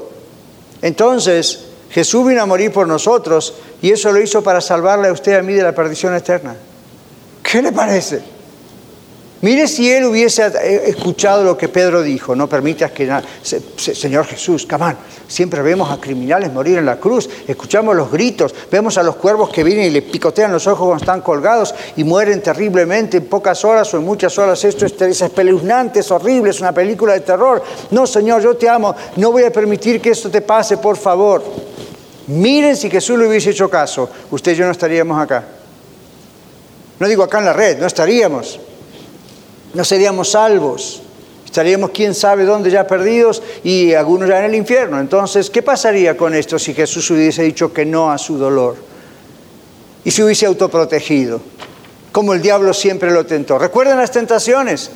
[0.81, 5.31] Entonces, Jesús vino a morir por nosotros y eso lo hizo para salvarle a usted
[5.31, 6.53] y a mí de la perdición eterna.
[7.41, 8.38] ¿Qué le parece?
[9.41, 13.09] Mire si él hubiese eh, escuchado lo que Pedro dijo, no permitas que...
[13.41, 14.97] Señor Jesús, camán,
[15.27, 19.49] siempre vemos a criminales morir en la cruz, escuchamos los gritos, vemos a los cuervos
[19.49, 23.63] que vienen y le picotean los ojos cuando están colgados y mueren terriblemente en pocas
[23.63, 24.61] horas o en muchas horas.
[24.65, 27.63] Esto es espeluznante, es horrible, es una película de terror.
[27.91, 31.41] No, Señor, yo te amo, no voy a permitir que esto te pase, por favor.
[32.27, 35.45] Miren si Jesús le hubiese hecho caso, usted y yo no estaríamos acá.
[36.99, 38.59] No digo acá en la red, no estaríamos
[39.73, 41.01] no seríamos salvos.
[41.45, 44.99] Estaríamos quién sabe dónde ya perdidos y algunos ya en el infierno.
[44.99, 48.75] Entonces, ¿qué pasaría con esto si Jesús hubiese dicho que no a su dolor?
[50.03, 51.41] Y se hubiese autoprotegido,
[52.11, 53.57] como el diablo siempre lo tentó.
[53.57, 54.91] ¿Recuerdan las tentaciones?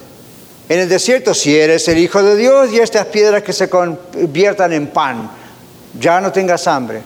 [0.69, 4.73] En el desierto, si eres el Hijo de Dios y estas piedras que se conviertan
[4.73, 5.29] en pan,
[5.99, 7.01] ya no tengas hambre.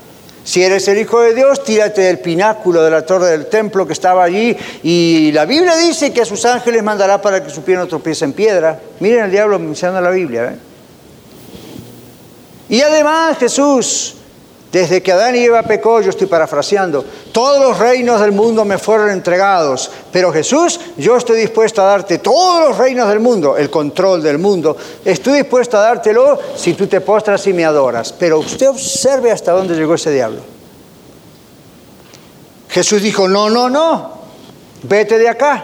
[0.47, 3.91] Si eres el Hijo de Dios, tírate del pináculo de la torre del templo que
[3.91, 4.55] estaba allí.
[4.81, 7.85] Y la Biblia dice que a sus ángeles mandará para que su pie no
[8.21, 8.79] en piedra.
[9.01, 10.53] Miren el diablo mencionando la Biblia.
[10.53, 10.57] ¿eh?
[12.69, 14.15] Y además Jesús,
[14.71, 18.77] desde que Adán y Eva pecó, yo estoy parafraseando, todos los reinos del mundo me
[18.77, 23.69] fueron entregados, pero Jesús, yo estoy dispuesto a darte todos los reinos del mundo, el
[23.69, 24.75] control del mundo,
[25.05, 28.11] estoy dispuesto a dártelo si tú te postras y me adoras.
[28.11, 30.41] Pero usted observe hasta dónde llegó ese diablo.
[32.67, 34.11] Jesús dijo, no, no, no,
[34.83, 35.63] vete de acá,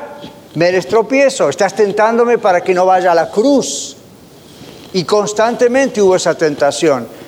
[0.56, 3.98] me eres tropiezo, estás tentándome para que no vaya a la cruz.
[4.94, 7.23] Y constantemente hubo esa tentación.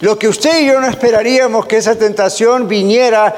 [0.00, 3.34] Lo que usted y yo no esperaríamos que esa tentación viniera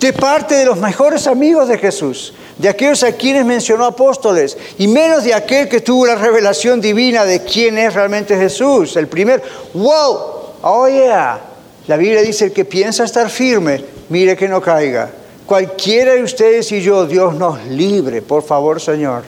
[0.00, 4.88] de parte de los mejores amigos de Jesús, de aquellos a quienes mencionó apóstoles, y
[4.88, 8.96] menos de aquel que tuvo la revelación divina de quién es realmente Jesús.
[8.96, 9.42] El primer,
[9.74, 10.18] wow,
[10.62, 11.40] oh yeah.
[11.86, 15.10] La Biblia dice, el que piensa estar firme, mire que no caiga.
[15.44, 19.24] Cualquiera de ustedes y yo, Dios nos libre, por favor, Señor,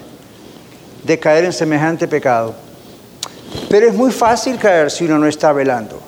[1.03, 2.55] de caer en semejante pecado.
[3.69, 6.00] Pero es muy fácil caer si uno no está velando.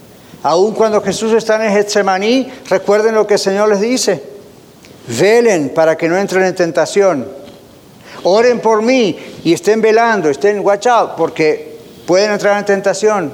[0.42, 4.22] Aun cuando Jesús está en Getsemaní, recuerden lo que el Señor les dice.
[5.06, 7.28] Velen para que no entren en tentación.
[8.24, 13.32] Oren por mí y estén velando, estén watch out, porque pueden entrar en tentación.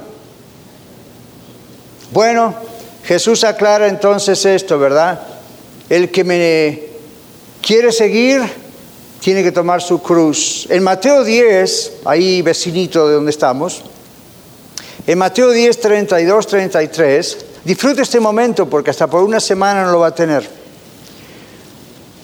[2.11, 2.55] Bueno,
[3.03, 5.19] Jesús aclara entonces esto, ¿verdad?
[5.89, 6.83] El que me
[7.61, 8.41] quiere seguir
[9.19, 10.65] tiene que tomar su cruz.
[10.69, 13.83] En Mateo 10, ahí vecinito de donde estamos,
[15.09, 20.01] en Mateo 10, 32, 33, disfrute este momento porque hasta por una semana no lo
[20.01, 20.47] va a tener.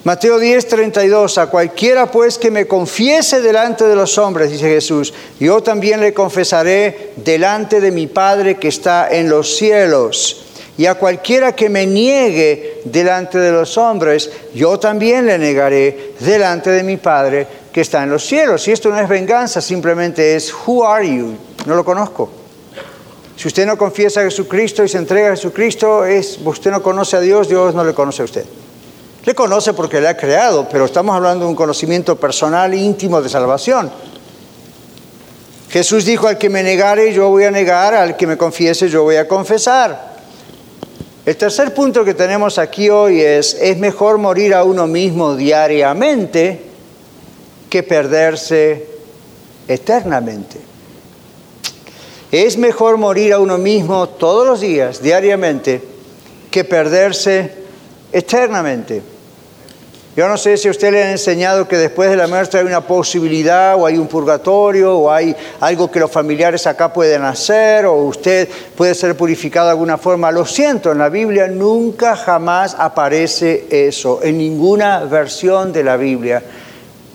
[0.04, 5.15] Mateo 10, 32, a cualquiera pues que me confiese delante de los hombres, dice Jesús,
[5.39, 10.45] yo también le confesaré delante de mi Padre que está en los cielos.
[10.78, 16.69] Y a cualquiera que me niegue delante de los hombres, yo también le negaré delante
[16.69, 18.67] de mi Padre que está en los cielos.
[18.67, 21.36] Y esto no es venganza, simplemente es, who are you?
[21.65, 22.44] No lo conozco.
[23.36, 27.17] Si usted no confiesa a Jesucristo y se entrega a Jesucristo, es, usted no conoce
[27.17, 28.45] a Dios, Dios no le conoce a usted.
[29.26, 33.21] Le conoce porque le ha creado, pero estamos hablando de un conocimiento personal e íntimo
[33.21, 33.91] de salvación.
[35.69, 39.04] Jesús dijo, al que me negare, yo voy a negar, al que me confiese, yo
[39.04, 40.15] voy a confesar.
[41.26, 46.62] El tercer punto que tenemos aquí hoy es, es mejor morir a uno mismo diariamente
[47.67, 48.88] que perderse
[49.67, 50.74] eternamente.
[52.31, 55.81] Es mejor morir a uno mismo todos los días, diariamente,
[56.49, 57.51] que perderse
[58.11, 59.01] eternamente.
[60.15, 62.65] Yo no sé si a usted le han enseñado que después de la muerte hay
[62.65, 67.85] una posibilidad o hay un purgatorio o hay algo que los familiares acá pueden hacer
[67.85, 70.31] o usted puede ser purificado de alguna forma.
[70.31, 76.41] Lo siento, en la Biblia nunca jamás aparece eso, en ninguna versión de la Biblia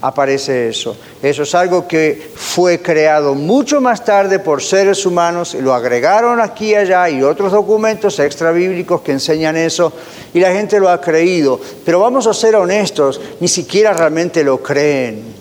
[0.00, 0.96] aparece eso.
[1.22, 6.70] Eso es algo que fue creado mucho más tarde por seres humanos, lo agregaron aquí
[6.70, 9.92] y allá y otros documentos extra bíblicos que enseñan eso
[10.32, 11.60] y la gente lo ha creído.
[11.84, 15.39] Pero vamos a ser honestos, ni siquiera realmente lo creen.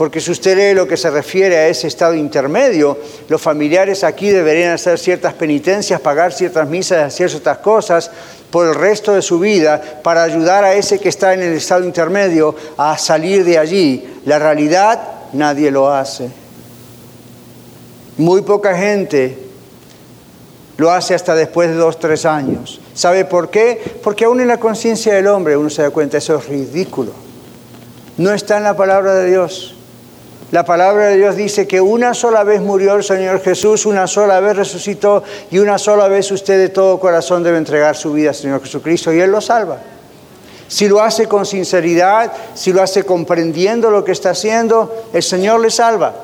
[0.00, 2.96] Porque si usted lee lo que se refiere a ese estado intermedio,
[3.28, 8.10] los familiares aquí deberían hacer ciertas penitencias, pagar ciertas misas, hacer ciertas cosas
[8.50, 11.84] por el resto de su vida para ayudar a ese que está en el estado
[11.84, 14.08] intermedio a salir de allí.
[14.24, 15.02] La realidad,
[15.34, 16.30] nadie lo hace.
[18.16, 19.36] Muy poca gente
[20.78, 22.80] lo hace hasta después de dos, tres años.
[22.94, 23.98] ¿Sabe por qué?
[24.02, 27.12] Porque aún en la conciencia del hombre uno se da cuenta, eso es ridículo.
[28.16, 29.76] No está en la palabra de Dios.
[30.50, 34.40] La palabra de Dios dice que una sola vez murió el Señor Jesús, una sola
[34.40, 38.34] vez resucitó y una sola vez usted de todo corazón debe entregar su vida al
[38.34, 39.78] Señor Jesucristo y Él lo salva.
[40.66, 45.60] Si lo hace con sinceridad, si lo hace comprendiendo lo que está haciendo, el Señor
[45.60, 46.14] le salva.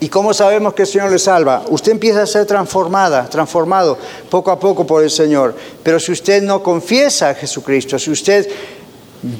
[0.00, 1.62] ¿Y cómo sabemos que el Señor le salva?
[1.68, 3.96] Usted empieza a ser transformada, transformado
[4.28, 5.54] poco a poco por el Señor.
[5.84, 8.48] Pero si usted no confiesa a Jesucristo, si usted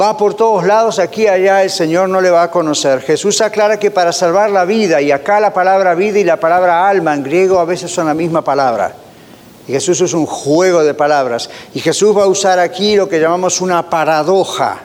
[0.01, 3.01] va por todos lados, aquí y allá, el Señor no le va a conocer.
[3.03, 6.89] Jesús aclara que para salvar la vida, y acá la palabra vida y la palabra
[6.89, 8.95] alma en griego a veces son la misma palabra.
[9.67, 11.49] Jesús es un juego de palabras.
[11.75, 14.81] Y Jesús va a usar aquí lo que llamamos una paradoja.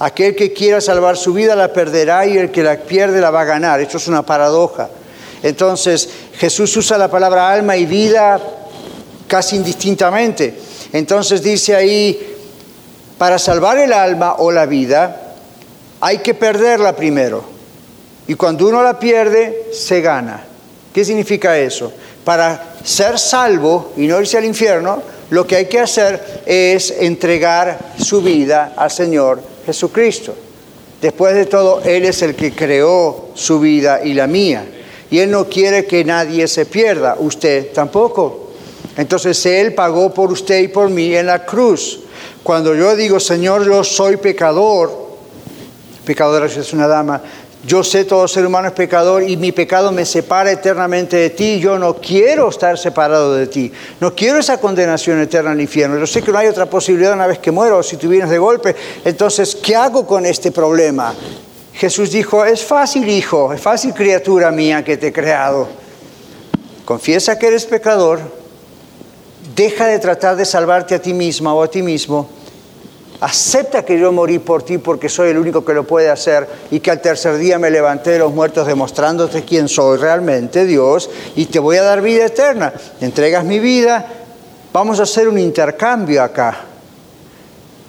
[0.00, 3.42] Aquel que quiera salvar su vida la perderá y el que la pierde la va
[3.42, 3.80] a ganar.
[3.80, 4.88] Esto es una paradoja.
[5.42, 8.40] Entonces Jesús usa la palabra alma y vida
[9.28, 10.58] casi indistintamente.
[10.92, 12.33] Entonces dice ahí,
[13.18, 15.34] para salvar el alma o la vida,
[16.00, 17.44] hay que perderla primero.
[18.26, 20.44] Y cuando uno la pierde, se gana.
[20.92, 21.92] ¿Qué significa eso?
[22.24, 27.94] Para ser salvo y no irse al infierno, lo que hay que hacer es entregar
[27.98, 30.34] su vida al Señor Jesucristo.
[31.00, 34.64] Después de todo, Él es el que creó su vida y la mía.
[35.10, 38.52] Y Él no quiere que nadie se pierda, usted tampoco.
[38.96, 42.03] Entonces Él pagó por usted y por mí en la cruz.
[42.44, 44.92] Cuando yo digo, Señor, yo soy pecador,
[46.04, 47.22] pecadora es una dama,
[47.66, 51.58] yo sé todo ser humano es pecador y mi pecado me separa eternamente de ti.
[51.58, 53.72] Yo no quiero estar separado de ti.
[54.00, 55.98] No quiero esa condenación eterna al infierno.
[55.98, 58.28] Yo sé que no hay otra posibilidad una vez que muero o si tú vienes
[58.28, 58.76] de golpe.
[59.02, 61.14] Entonces, ¿qué hago con este problema?
[61.72, 65.66] Jesús dijo, es fácil hijo, es fácil criatura mía que te he creado.
[66.84, 68.20] confiesa que eres pecador,
[69.54, 72.28] deja de tratar de salvarte a ti misma o a ti mismo,
[73.20, 76.80] acepta que yo morí por ti porque soy el único que lo puede hacer y
[76.80, 81.46] que al tercer día me levanté de los muertos demostrándote quién soy realmente, Dios, y
[81.46, 82.72] te voy a dar vida eterna.
[83.00, 84.06] entregas mi vida,
[84.72, 86.56] vamos a hacer un intercambio acá.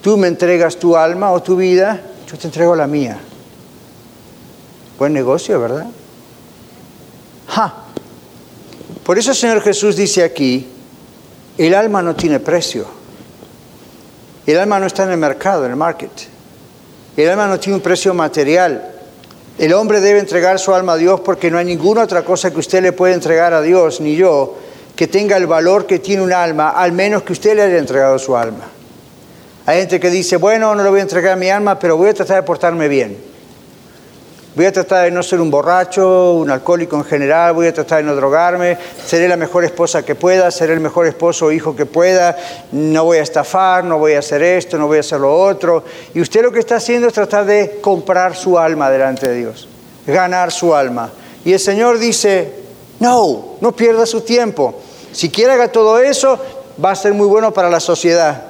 [0.01, 3.17] Tú me entregas tu alma o tu vida, yo te entrego la mía.
[4.97, 5.87] Buen negocio, ¿verdad?
[9.03, 10.74] Por eso el Señor Jesús dice aquí,
[11.57, 12.85] el alma no tiene precio.
[14.45, 16.11] El alma no está en el mercado, en el market.
[17.17, 18.91] El alma no tiene un precio material.
[19.57, 22.59] El hombre debe entregar su alma a Dios porque no hay ninguna otra cosa que
[22.59, 24.57] usted le pueda entregar a Dios, ni yo,
[24.95, 28.19] que tenga el valor que tiene un alma, al menos que usted le haya entregado
[28.19, 28.65] su alma.
[29.65, 32.13] Hay gente que dice, bueno, no le voy a entregar mi alma, pero voy a
[32.13, 33.34] tratar de portarme bien.
[34.55, 37.97] Voy a tratar de no ser un borracho, un alcohólico en general, voy a tratar
[37.97, 41.75] de no drogarme, seré la mejor esposa que pueda, seré el mejor esposo o hijo
[41.75, 42.37] que pueda,
[42.71, 45.83] no voy a estafar, no voy a hacer esto, no voy a hacer lo otro.
[46.13, 49.67] Y usted lo que está haciendo es tratar de comprar su alma delante de Dios,
[50.07, 51.11] ganar su alma.
[51.43, 52.53] Y el Señor dice,
[53.01, 54.75] no, no pierda su tiempo.
[55.11, 56.39] Si quiere haga todo eso,
[56.83, 58.41] va a ser muy bueno para la sociedad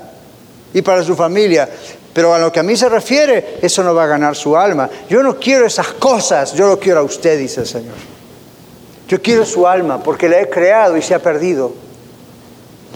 [0.71, 1.67] y para su familia.
[2.15, 4.89] Pero a lo que a mí se refiere, eso no va a ganar su alma.
[5.09, 7.95] Yo no quiero esas cosas, yo lo quiero a usted, dice el Señor.
[9.09, 11.73] Yo quiero su alma porque la he creado y se ha perdido.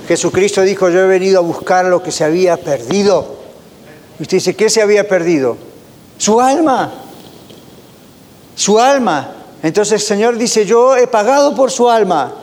[0.08, 3.36] Jesucristo dijo, yo he venido a buscar lo que se había perdido.
[4.20, 5.58] Y usted dice, ¿qué se había perdido?
[6.18, 6.94] Su alma.
[8.56, 9.34] Su alma.
[9.62, 12.36] Entonces el Señor dice, yo he pagado por su alma.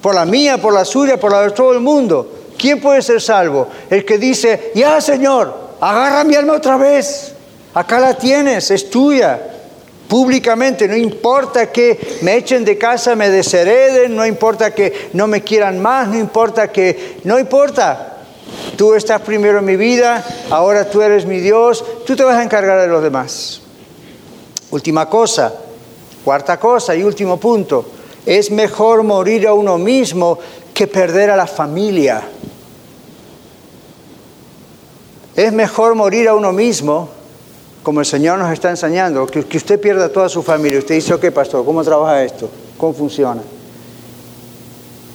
[0.00, 2.32] Por la mía, por la suya, por la de todo el mundo.
[2.56, 3.66] ¿Quién puede ser salvo?
[3.90, 7.32] El que dice, ya Señor, agarra mi alma otra vez,
[7.74, 9.40] acá la tienes, es tuya,
[10.06, 15.42] públicamente, no importa que me echen de casa, me deshereden, no importa que no me
[15.42, 18.18] quieran más, no importa que, no importa,
[18.76, 22.44] tú estás primero en mi vida, ahora tú eres mi Dios, tú te vas a
[22.44, 23.60] encargar de los demás.
[24.70, 25.52] Última cosa,
[26.24, 27.86] cuarta cosa y último punto,
[28.24, 30.38] es mejor morir a uno mismo
[30.72, 32.22] que perder a la familia.
[35.34, 37.08] Es mejor morir a uno mismo,
[37.82, 40.78] como el Señor nos está enseñando, que, usted pierda toda su familia.
[40.78, 42.48] Usted dice, ok, pastor, ¿cómo trabaja esto?
[42.76, 43.42] ¿Cómo funciona?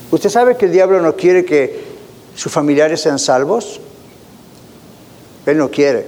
[0.10, 1.86] ¿Usted sabe que el diablo no quiere que
[2.36, 3.80] sus familiares sean salvos?
[5.46, 6.08] Él no quiere.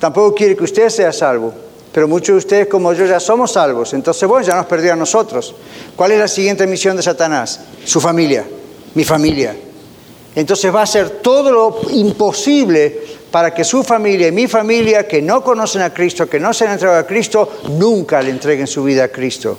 [0.00, 1.52] Tampoco quiere que usted sea salvo.
[1.92, 3.94] Pero muchos de ustedes, como yo, ya somos salvos.
[3.94, 5.54] Entonces, bueno, ya nos perdió a nosotros.
[5.94, 7.60] ¿Cuál es la siguiente misión de Satanás?
[7.84, 8.44] Su familia,
[8.94, 9.56] mi familia.
[10.36, 15.22] Entonces va a hacer todo lo imposible para que su familia y mi familia, que
[15.22, 18.84] no conocen a Cristo, que no se han entregado a Cristo, nunca le entreguen su
[18.84, 19.56] vida a Cristo.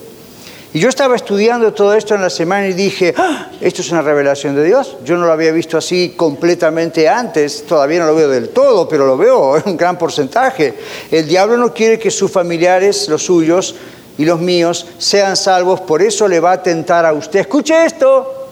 [0.73, 4.03] Y yo estaba estudiando todo esto en la semana y dije, ah, esto es una
[4.03, 4.97] revelación de Dios.
[5.03, 9.07] Yo no lo había visto así completamente antes, todavía no lo veo del todo, pero
[9.07, 10.75] lo veo en un gran porcentaje.
[11.09, 13.73] El diablo no quiere que sus familiares, los suyos
[14.19, 17.39] y los míos, sean salvos, por eso le va a tentar a usted.
[17.39, 18.49] Escuche esto,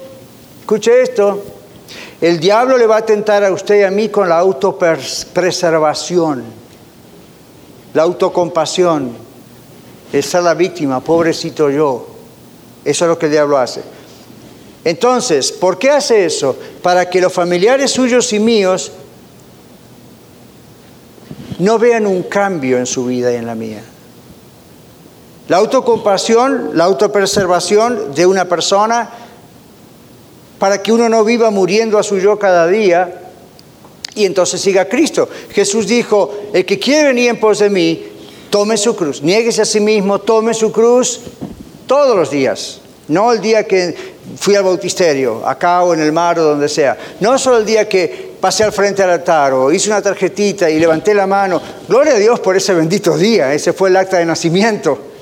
[0.61, 1.54] escuche esto.
[2.21, 6.43] El diablo le va a tentar a usted y a mí con la autopreservación,
[7.93, 9.11] la autocompasión,
[10.13, 12.07] el ser la víctima, pobrecito yo.
[12.85, 13.81] Eso es lo que el diablo hace.
[14.83, 16.55] Entonces, ¿por qué hace eso?
[16.81, 18.91] Para que los familiares suyos y míos
[21.59, 23.81] no vean un cambio en su vida y en la mía.
[25.47, 29.09] La autocompasión, la autopreservación de una persona
[30.59, 33.21] para que uno no viva muriendo a su yo cada día
[34.15, 35.29] y entonces siga a Cristo.
[35.51, 38.05] Jesús dijo, el que quiere venir en pos de mí,
[38.49, 41.19] tome su cruz, nieguese a sí mismo, tome su cruz
[41.85, 42.81] todos los días.
[43.07, 43.95] No el día que
[44.39, 46.97] fui al bautisterio, acá o en el mar o donde sea.
[47.19, 50.79] No solo el día que pasé al frente al altar o hice una tarjetita y
[50.79, 51.61] levanté la mano.
[51.87, 53.53] Gloria a Dios por ese bendito día.
[53.53, 55.14] Ese fue el acta de nacimiento.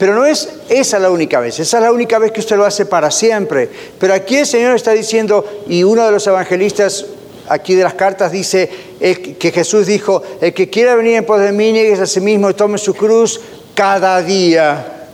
[0.00, 2.64] Pero no es esa la única vez, esa es la única vez que usted lo
[2.64, 3.68] hace para siempre.
[3.98, 7.04] Pero aquí el Señor está diciendo, y uno de los evangelistas
[7.50, 11.52] aquí de las cartas dice que Jesús dijo, el que quiera venir en pos de
[11.52, 13.42] mí, niegue a sí mismo y tome su cruz
[13.74, 15.06] cada día.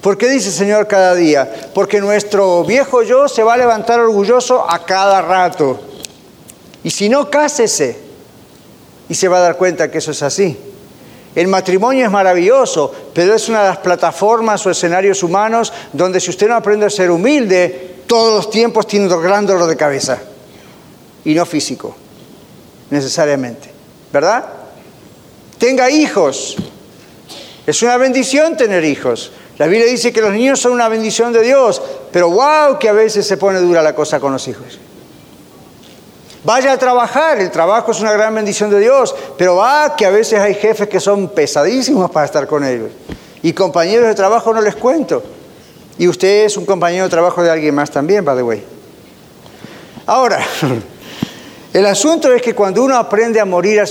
[0.00, 1.48] ¿Por qué dice el Señor cada día?
[1.72, 5.78] Porque nuestro viejo yo se va a levantar orgulloso a cada rato.
[6.82, 7.96] Y si no, cásese.
[9.08, 10.58] Y se va a dar cuenta que eso es así.
[11.34, 16.30] El matrimonio es maravilloso, pero es una de las plataformas o escenarios humanos donde si
[16.30, 20.18] usted no aprende a ser humilde, todos los tiempos tiene un gran dolor de cabeza.
[21.24, 21.94] Y no físico,
[22.90, 23.70] necesariamente.
[24.12, 24.44] ¿Verdad?
[25.58, 26.56] Tenga hijos.
[27.66, 29.30] Es una bendición tener hijos.
[29.58, 32.92] La Biblia dice que los niños son una bendición de Dios, pero wow, que a
[32.92, 34.78] veces se pone dura la cosa con los hijos.
[36.48, 40.10] Vaya a trabajar, el trabajo es una gran bendición de Dios, pero va que a
[40.10, 42.90] veces hay jefes que son pesadísimos para estar con ellos.
[43.42, 45.22] Y compañeros de trabajo no les cuento.
[45.98, 48.64] Y usted es un compañero de trabajo de alguien más también, by the way.
[50.06, 50.40] Ahora,
[51.74, 53.84] el asunto es que cuando uno aprende a morir, a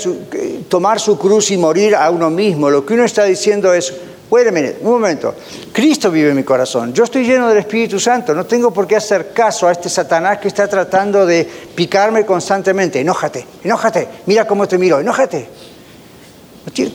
[0.67, 3.93] tomar su cruz y morir a uno mismo, lo que uno está diciendo es,
[4.29, 5.35] Wait a minute, un momento.
[5.71, 6.93] Cristo vive en mi corazón.
[6.93, 8.35] Yo estoy lleno del Espíritu Santo.
[8.35, 12.99] No tengo por qué hacer caso a este Satanás que está tratando de picarme constantemente.
[12.99, 14.07] Enójate, enójate.
[14.25, 15.47] Mira cómo te miro, enójate.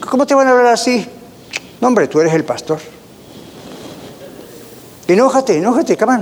[0.07, 1.07] ¿Cómo te van a hablar así?
[1.81, 2.79] No, hombre, tú eres el pastor.
[5.07, 6.19] Enójate, enójate, come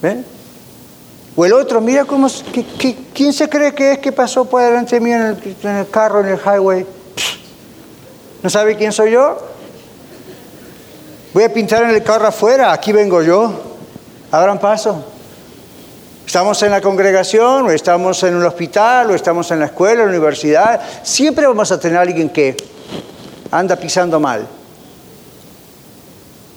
[0.00, 0.24] ¿Ven?
[1.36, 2.28] O el otro, mira cómo.
[3.12, 6.20] ¿Quién se cree que es que pasó por delante mío en el, en el carro,
[6.20, 6.97] en el highway?
[8.42, 9.38] ¿No sabe quién soy yo?
[11.34, 13.52] Voy a pintar en el carro afuera, aquí vengo yo.
[14.30, 15.04] Abran paso.
[16.26, 20.10] Estamos en la congregación, o estamos en un hospital, o estamos en la escuela, en
[20.10, 20.80] la universidad.
[21.02, 22.56] Siempre vamos a tener a alguien que
[23.50, 24.46] anda pisando mal.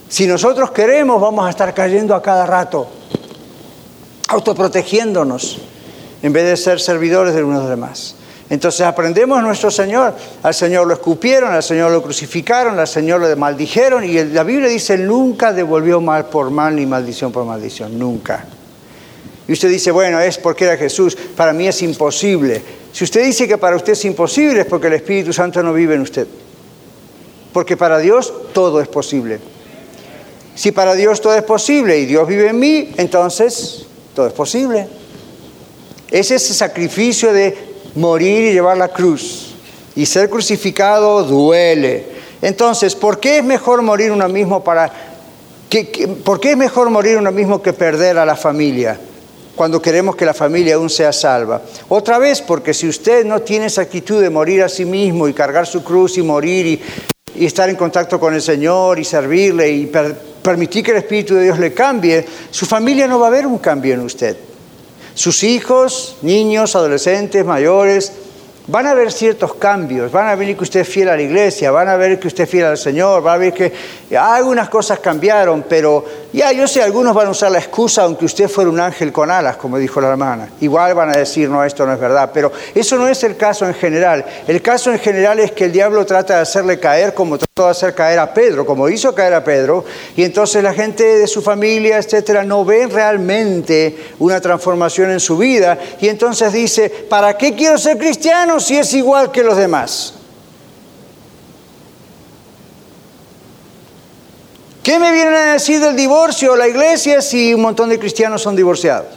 [0.09, 2.87] Si nosotros queremos, vamos a estar cayendo a cada rato,
[4.27, 5.59] autoprotegiéndonos,
[6.21, 8.15] en vez de ser servidores de uno de los demás.
[8.51, 10.13] Entonces aprendemos nuestro Señor.
[10.43, 14.67] Al Señor lo escupieron, al Señor lo crucificaron, al Señor lo maldijeron y la Biblia
[14.67, 18.43] dice, nunca devolvió mal por mal ni maldición por maldición, nunca.
[19.47, 22.61] Y usted dice, bueno, es porque era Jesús, para mí es imposible.
[22.91, 25.95] Si usted dice que para usted es imposible es porque el Espíritu Santo no vive
[25.95, 26.27] en usted.
[27.53, 29.39] Porque para Dios todo es posible.
[30.55, 34.89] Si para Dios todo es posible y Dios vive en mí, entonces todo es posible.
[36.09, 39.55] Es ese sacrificio de morir y llevar la cruz.
[39.95, 42.05] Y ser crucificado duele.
[42.41, 44.91] Entonces, ¿por qué es mejor morir uno mismo para...
[46.23, 48.99] ¿Por qué es mejor morir uno mismo que perder a la familia?
[49.55, 51.61] cuando queremos que la familia aún sea salva.
[51.89, 55.33] Otra vez, porque si usted no tiene esa actitud de morir a sí mismo y
[55.33, 56.81] cargar su cruz y morir y,
[57.35, 59.91] y estar en contacto con el Señor y servirle y
[60.41, 63.59] permitir que el Espíritu de Dios le cambie, su familia no va a ver un
[63.59, 64.35] cambio en usted.
[65.13, 68.11] Sus hijos, niños, adolescentes, mayores,
[68.67, 71.71] van a ver ciertos cambios, van a ver que usted es fiel a la iglesia,
[71.71, 73.73] van a ver que usted es fiel al Señor, van a ver que
[74.17, 78.47] algunas cosas cambiaron, pero ya yo sé, algunos van a usar la excusa aunque usted
[78.47, 80.49] fuera un ángel con alas, como dijo la hermana.
[80.61, 83.65] Igual van a decir, no, esto no es verdad, pero eso no es el caso
[83.65, 84.25] en general.
[84.47, 87.71] El caso en general es que el diablo trata de hacerle caer como trató de
[87.71, 89.83] hacer caer a Pedro, como hizo caer a Pedro,
[90.15, 95.37] y entonces la gente de su familia, etcétera, no ven realmente una transformación en su
[95.37, 100.20] vida, y entonces dice, ¿para qué quiero ser cristiano si es igual que los demás?
[104.83, 108.55] ¿Qué me vienen a decir del divorcio la iglesia si un montón de cristianos son
[108.55, 109.09] divorciados?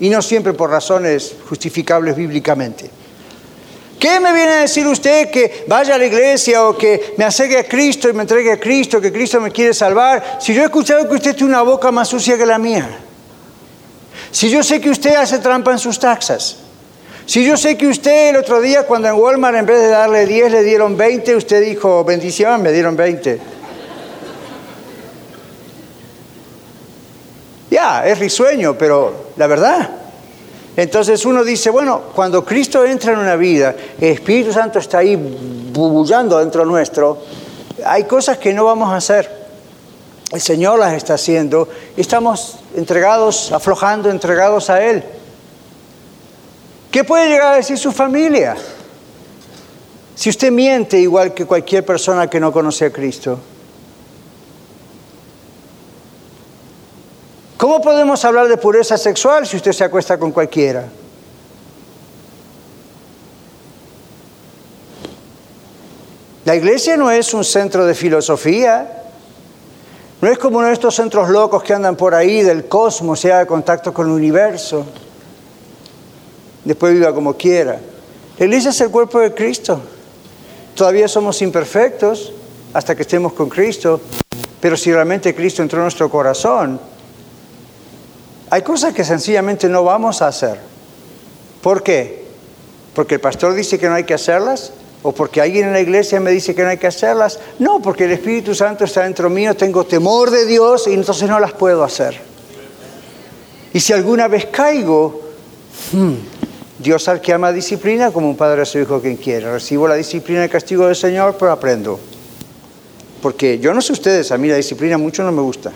[0.00, 2.90] Y no siempre por razones justificables bíblicamente.
[4.00, 7.58] ¿Qué me viene a decir usted que vaya a la iglesia o que me acerque
[7.58, 10.38] a Cristo y me entregue a Cristo, que Cristo me quiere salvar?
[10.40, 12.88] Si yo he escuchado que usted tiene una boca más sucia que la mía.
[14.32, 16.56] Si yo sé que usted hace trampa en sus taxas.
[17.24, 20.26] Si yo sé que usted el otro día cuando en Walmart en vez de darle
[20.26, 23.61] 10 le dieron 20, usted dijo, bendición, me dieron 20.
[28.04, 29.90] Es risueño, pero la verdad.
[30.76, 35.16] Entonces uno dice, bueno, cuando Cristo entra en una vida, el Espíritu Santo está ahí
[35.16, 37.18] bubullando dentro nuestro,
[37.84, 39.42] hay cosas que no vamos a hacer.
[40.30, 45.04] El Señor las está haciendo y estamos entregados, aflojando, entregados a Él.
[46.90, 48.56] ¿Qué puede llegar a decir su familia?
[50.14, 53.38] Si usted miente igual que cualquier persona que no conoce a Cristo,
[57.62, 60.84] ¿Cómo podemos hablar de pureza sexual si usted se acuesta con cualquiera?
[66.44, 69.04] La iglesia no es un centro de filosofía,
[70.20, 73.38] no es como uno de estos centros locos que andan por ahí del cosmos, sea
[73.38, 74.84] de contacto con el universo.
[76.64, 77.78] Después viva como quiera.
[78.38, 79.80] La iglesia es el cuerpo de Cristo.
[80.74, 82.32] Todavía somos imperfectos
[82.74, 84.00] hasta que estemos con Cristo,
[84.60, 86.90] pero si realmente Cristo entró en nuestro corazón,
[88.52, 90.58] hay cosas que sencillamente no vamos a hacer.
[91.62, 92.22] ¿Por qué?
[92.94, 94.74] ¿Porque el pastor dice que no hay que hacerlas?
[95.02, 97.38] ¿O porque alguien en la iglesia me dice que no hay que hacerlas?
[97.58, 101.40] No, porque el Espíritu Santo está dentro mío, tengo temor de Dios y entonces no
[101.40, 102.20] las puedo hacer.
[103.72, 105.22] Y si alguna vez caigo,
[105.92, 106.12] hmm,
[106.78, 109.50] Dios al que ama disciplina como un padre a su hijo quien quiere.
[109.50, 111.98] Recibo la disciplina y castigo del Señor, pero aprendo.
[113.22, 115.72] porque yo no sé ustedes, a mí la disciplina mucho no me gusta.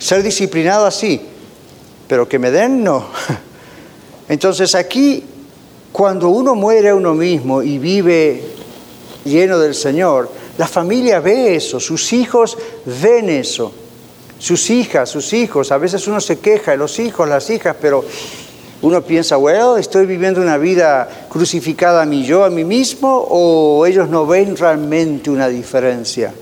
[0.00, 1.37] Ser disciplinado así,
[2.08, 3.06] pero que me den, no.
[4.28, 5.22] Entonces aquí,
[5.92, 8.42] cuando uno muere a uno mismo y vive
[9.24, 12.56] lleno del Señor, la familia ve eso, sus hijos
[13.00, 13.72] ven eso,
[14.38, 18.04] sus hijas, sus hijos, a veces uno se queja de los hijos, las hijas, pero
[18.80, 23.84] uno piensa, bueno, estoy viviendo una vida crucificada a mí yo, a mí mismo, o
[23.86, 26.32] ellos no ven realmente una diferencia.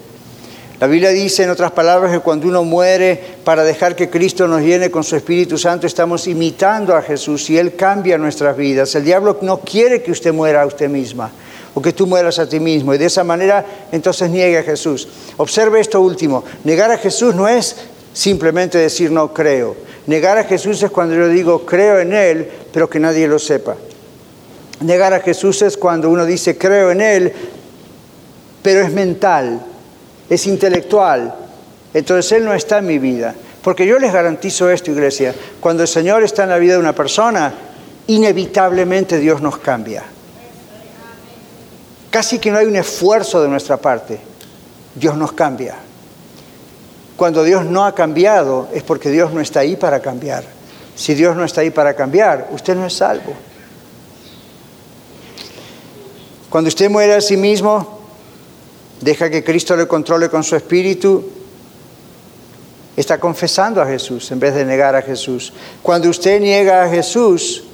[0.79, 4.61] La Biblia dice, en otras palabras, que cuando uno muere para dejar que Cristo nos
[4.61, 8.95] llene con su Espíritu Santo, estamos imitando a Jesús y Él cambia nuestras vidas.
[8.95, 11.31] El diablo no quiere que usted muera a usted misma
[11.73, 15.09] o que tú mueras a ti mismo y de esa manera entonces niegue a Jesús.
[15.39, 17.77] Observe esto último, negar a Jesús no es
[18.13, 19.77] simplemente decir no creo.
[20.07, 23.77] Negar a Jesús es cuando yo digo creo en Él, pero que nadie lo sepa.
[24.81, 27.33] Negar a Jesús es cuando uno dice creo en Él,
[28.63, 29.61] pero es mental,
[30.29, 31.35] es intelectual.
[31.95, 33.35] Entonces Él no está en mi vida.
[33.63, 36.95] Porque yo les garantizo esto, iglesia, cuando el Señor está en la vida de una
[36.95, 37.53] persona,
[38.07, 40.05] inevitablemente Dios nos cambia.
[42.11, 44.21] Casi que no hay un esfuerzo de nuestra parte.
[44.95, 45.75] Dios nos cambia.
[47.17, 50.45] Cuando Dios no ha cambiado es porque Dios no está ahí para cambiar.
[50.95, 53.35] Si Dios no está ahí para cambiar, usted no es salvo.
[56.49, 57.96] Cuando usted muere a sí mismo,
[59.01, 61.25] deja que Cristo le controle con su espíritu,
[62.97, 65.53] está confesando a Jesús en vez de negar a Jesús.
[65.83, 67.65] Cuando usted niega a Jesús,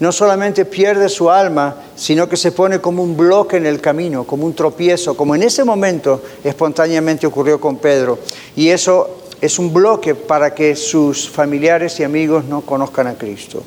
[0.00, 4.24] no solamente pierde su alma, sino que se pone como un bloque en el camino,
[4.24, 8.18] como un tropiezo, como en ese momento espontáneamente ocurrió con Pedro.
[8.54, 13.62] Y eso es un bloque para que sus familiares y amigos no conozcan a Cristo.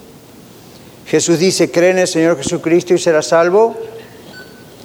[1.06, 3.76] Jesús dice, cree en el Señor Jesucristo y serás salvo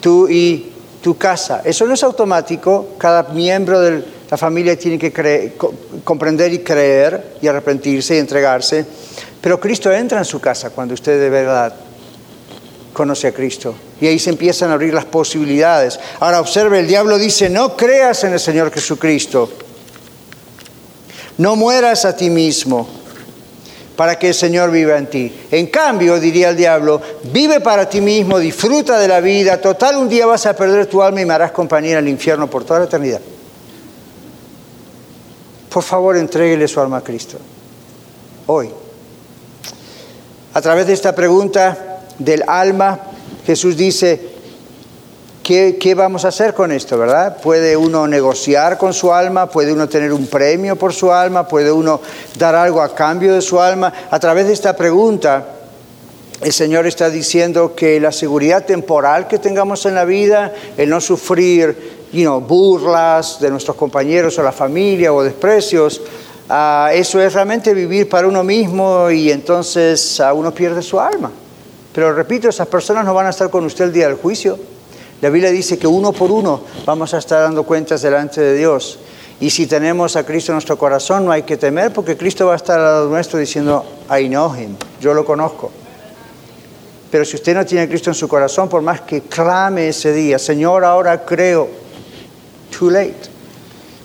[0.00, 0.72] tú y
[1.02, 1.62] tu casa.
[1.64, 5.54] Eso no es automático, cada miembro de la familia tiene que
[6.02, 8.84] comprender y creer y arrepentirse y entregarse.
[9.40, 11.74] Pero Cristo entra en su casa cuando usted de verdad
[12.92, 13.74] conoce a Cristo.
[14.00, 16.00] Y ahí se empiezan a abrir las posibilidades.
[16.18, 19.50] Ahora observe, el diablo dice, no creas en el Señor Jesucristo.
[21.38, 22.88] No mueras a ti mismo
[23.96, 25.34] para que el Señor viva en ti.
[25.50, 27.00] En cambio, diría el diablo,
[27.32, 29.60] vive para ti mismo, disfruta de la vida.
[29.60, 32.48] Total, un día vas a perder tu alma y me harás compañía en el infierno
[32.48, 33.20] por toda la eternidad.
[35.70, 37.38] Por favor, entréguele su alma a Cristo.
[38.46, 38.70] Hoy.
[40.52, 43.00] A través de esta pregunta del alma,
[43.46, 44.35] Jesús dice,
[45.46, 47.36] ¿qué, ¿qué, vamos a hacer con esto, verdad?
[47.40, 49.48] ¿Puede uno negociar con su alma?
[49.48, 51.46] ¿Puede uno tener un premio por su alma?
[51.46, 52.00] ¿Puede uno
[52.36, 53.92] dar algo a cambio de su alma?
[54.10, 55.46] A través de esta pregunta,
[56.42, 61.00] el Señor está diciendo que la seguridad temporal que tengamos en la vida, el no
[61.00, 66.02] sufrir you know, burlas de nuestros compañeros o la familia o desprecios,
[66.48, 71.32] Ah, eso es realmente vivir para uno mismo y entonces uh, uno pierde su alma.
[71.92, 74.56] Pero repito, esas personas no van a estar con usted el día del juicio.
[75.20, 78.98] La Biblia dice que uno por uno vamos a estar dando cuentas delante de Dios.
[79.40, 82.54] Y si tenemos a Cristo en nuestro corazón, no hay que temer porque Cristo va
[82.54, 85.70] a estar al lado nuestro diciendo, I know him, yo lo conozco.
[87.10, 90.12] Pero si usted no tiene a Cristo en su corazón, por más que clame ese
[90.12, 91.68] día, Señor, ahora creo,
[92.76, 93.36] too late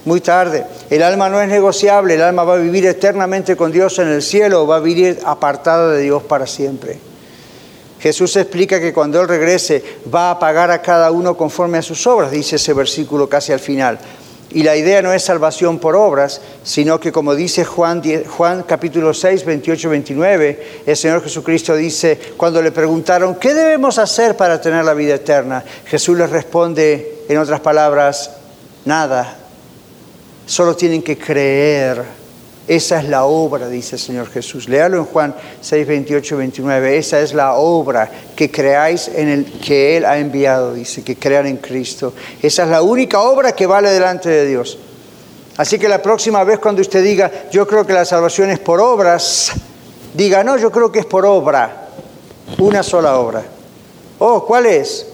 [0.06, 0.66] muy tarde.
[0.90, 4.22] El alma no es negociable, el alma va a vivir eternamente con Dios en el
[4.22, 7.11] cielo, va a vivir apartada de Dios para siempre.
[8.02, 9.84] Jesús explica que cuando Él regrese
[10.14, 13.60] va a pagar a cada uno conforme a sus obras, dice ese versículo casi al
[13.60, 14.00] final.
[14.50, 19.14] Y la idea no es salvación por obras, sino que como dice Juan, Juan capítulo
[19.14, 24.84] 6, 28, 29, el Señor Jesucristo dice, cuando le preguntaron, ¿qué debemos hacer para tener
[24.84, 25.64] la vida eterna?
[25.86, 28.32] Jesús les responde, en otras palabras,
[28.84, 29.38] nada,
[30.52, 32.04] Solo tienen que creer.
[32.68, 34.70] Esa es la obra, dice el Señor Jesús.
[34.70, 36.98] Léalo en Juan 6, 28, 29.
[36.98, 41.48] Esa es la obra, que creáis en el que Él ha enviado, dice, que crean
[41.48, 42.14] en Cristo.
[42.42, 44.78] Esa es la única obra que vale delante de Dios.
[45.58, 48.80] Así que la próxima vez cuando usted diga, yo creo que la salvación es por
[48.80, 49.52] obras,
[50.14, 51.90] diga, no, yo creo que es por obra.
[52.60, 53.44] Una sola obra.
[54.20, 55.08] Oh, ¿cuál es?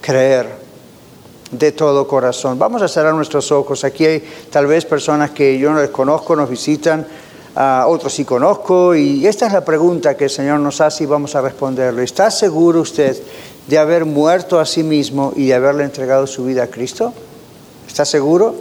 [0.00, 0.63] Creer
[1.58, 2.58] de todo corazón.
[2.58, 3.84] Vamos a cerrar nuestros ojos.
[3.84, 7.06] Aquí hay tal vez personas que yo no les conozco, nos visitan,
[7.56, 11.06] a otros sí conozco, y esta es la pregunta que el Señor nos hace y
[11.06, 12.02] vamos a responderle.
[12.02, 13.16] ¿Está seguro usted
[13.68, 17.12] de haber muerto a sí mismo y de haberle entregado su vida a Cristo?
[17.86, 18.54] ¿Está seguro?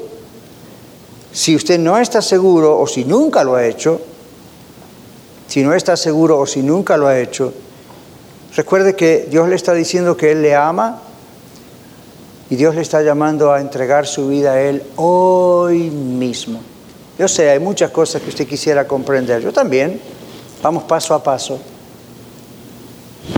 [1.31, 3.99] Si usted no está seguro o si nunca lo ha hecho,
[5.47, 7.51] si no está seguro o si nunca lo ha hecho,
[8.55, 11.01] recuerde que Dios le está diciendo que Él le ama
[12.53, 16.61] Y Dios le está llamando a entregar su vida a Él hoy mismo.
[17.17, 19.41] Yo sé, hay muchas cosas que usted quisiera comprender.
[19.41, 19.99] Yo también.
[20.61, 21.57] Vamos paso a paso.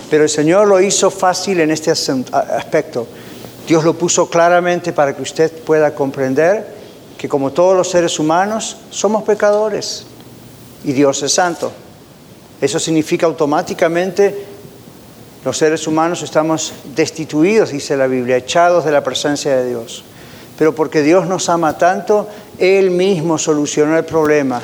[0.10, 3.08] Pero el Señor lo hizo fácil en este aspecto.
[3.66, 6.76] Dios lo puso claramente para que usted pueda comprender
[7.18, 10.08] que como todos los seres humanos somos pecadores
[10.84, 11.72] y Dios es santo.
[12.60, 14.55] Eso significa automáticamente
[15.46, 20.04] los seres humanos estamos destituidos, dice la Biblia, echados de la presencia de Dios.
[20.58, 22.28] Pero porque Dios nos ama tanto,
[22.58, 24.60] Él mismo solucionó el problema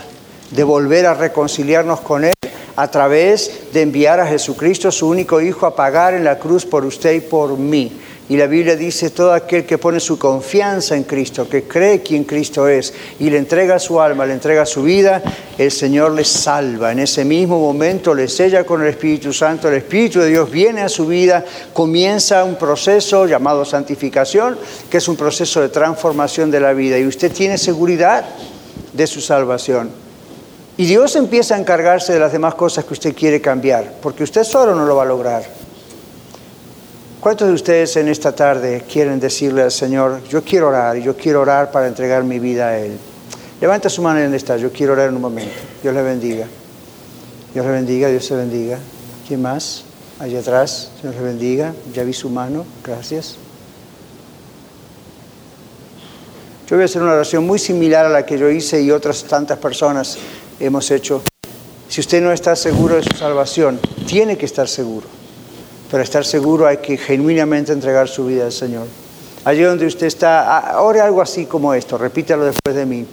[0.50, 2.34] de volver a reconciliarnos con Él
[2.76, 6.84] a través de enviar a Jesucristo, su único Hijo, a pagar en la cruz por
[6.84, 8.01] usted y por mí.
[8.32, 12.24] Y la Biblia dice, todo aquel que pone su confianza en Cristo, que cree quien
[12.24, 15.22] Cristo es y le entrega su alma, le entrega su vida,
[15.58, 16.94] el Señor le salva.
[16.94, 20.80] En ese mismo momento le sella con el Espíritu Santo, el Espíritu de Dios viene
[20.80, 24.58] a su vida, comienza un proceso llamado santificación,
[24.90, 26.98] que es un proceso de transformación de la vida.
[26.98, 28.24] Y usted tiene seguridad
[28.94, 29.90] de su salvación.
[30.78, 34.46] Y Dios empieza a encargarse de las demás cosas que usted quiere cambiar, porque usted
[34.46, 35.61] solo no lo va a lograr.
[37.22, 41.41] ¿Cuántos de ustedes en esta tarde quieren decirle al Señor, yo quiero orar yo quiero
[41.41, 42.97] orar para entregar mi vida a Él?
[43.61, 45.53] Levanta su mano en está, yo quiero orar en un momento.
[45.84, 46.47] Dios le bendiga.
[47.53, 48.80] Dios le bendiga, Dios se bendiga.
[49.28, 49.84] ¿Quién más?
[50.17, 51.76] Allá atrás, Dios le bendiga.
[51.93, 53.36] Ya vi su mano, gracias.
[56.67, 59.26] Yo voy a hacer una oración muy similar a la que yo hice y otras
[59.26, 60.17] tantas personas
[60.59, 61.22] hemos hecho.
[61.88, 65.20] Si usted no está seguro de su salvación, tiene que estar seguro.
[65.92, 68.88] Para estar seguro hay que genuinamente entregar su vida al Señor.
[69.44, 73.06] Allí donde usted está, ore algo así como esto, repítalo después de mí.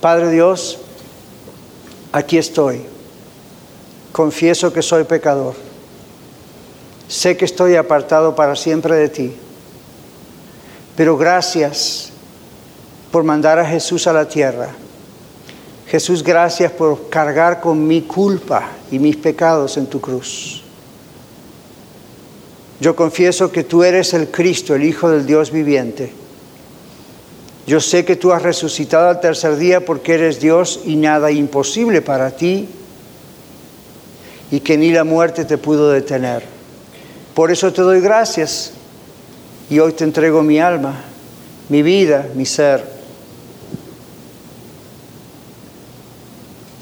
[0.00, 0.78] Padre Dios,
[2.10, 2.80] aquí estoy.
[4.12, 5.54] Confieso que soy pecador.
[7.06, 9.34] Sé que estoy apartado para siempre de ti.
[10.96, 12.10] Pero gracias
[13.10, 14.68] por mandar a Jesús a la tierra.
[15.86, 20.59] Jesús, gracias por cargar con mi culpa y mis pecados en tu cruz.
[22.80, 26.12] Yo confieso que tú eres el Cristo, el Hijo del Dios viviente.
[27.66, 32.00] Yo sé que tú has resucitado al tercer día porque eres Dios y nada imposible
[32.00, 32.68] para ti
[34.50, 36.42] y que ni la muerte te pudo detener.
[37.34, 38.72] Por eso te doy gracias
[39.68, 41.04] y hoy te entrego mi alma,
[41.68, 42.84] mi vida, mi ser.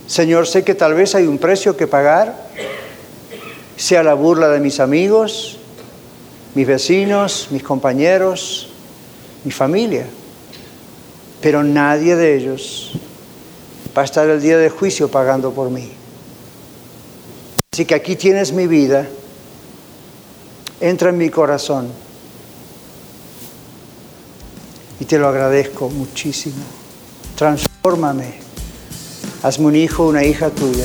[0.07, 2.49] Señor, sé que tal vez hay un precio que pagar,
[3.77, 5.58] sea la burla de mis amigos,
[6.55, 8.69] mis vecinos, mis compañeros,
[9.45, 10.07] mi familia.
[11.41, 12.93] Pero nadie de ellos
[13.97, 15.91] va a estar el día de juicio pagando por mí.
[17.73, 19.07] Así que aquí tienes mi vida,
[20.81, 21.89] entra en mi corazón
[24.99, 26.65] y te lo agradezco muchísimo.
[27.37, 28.35] Transfórmame,
[29.43, 30.85] hazme un hijo, una hija tuya.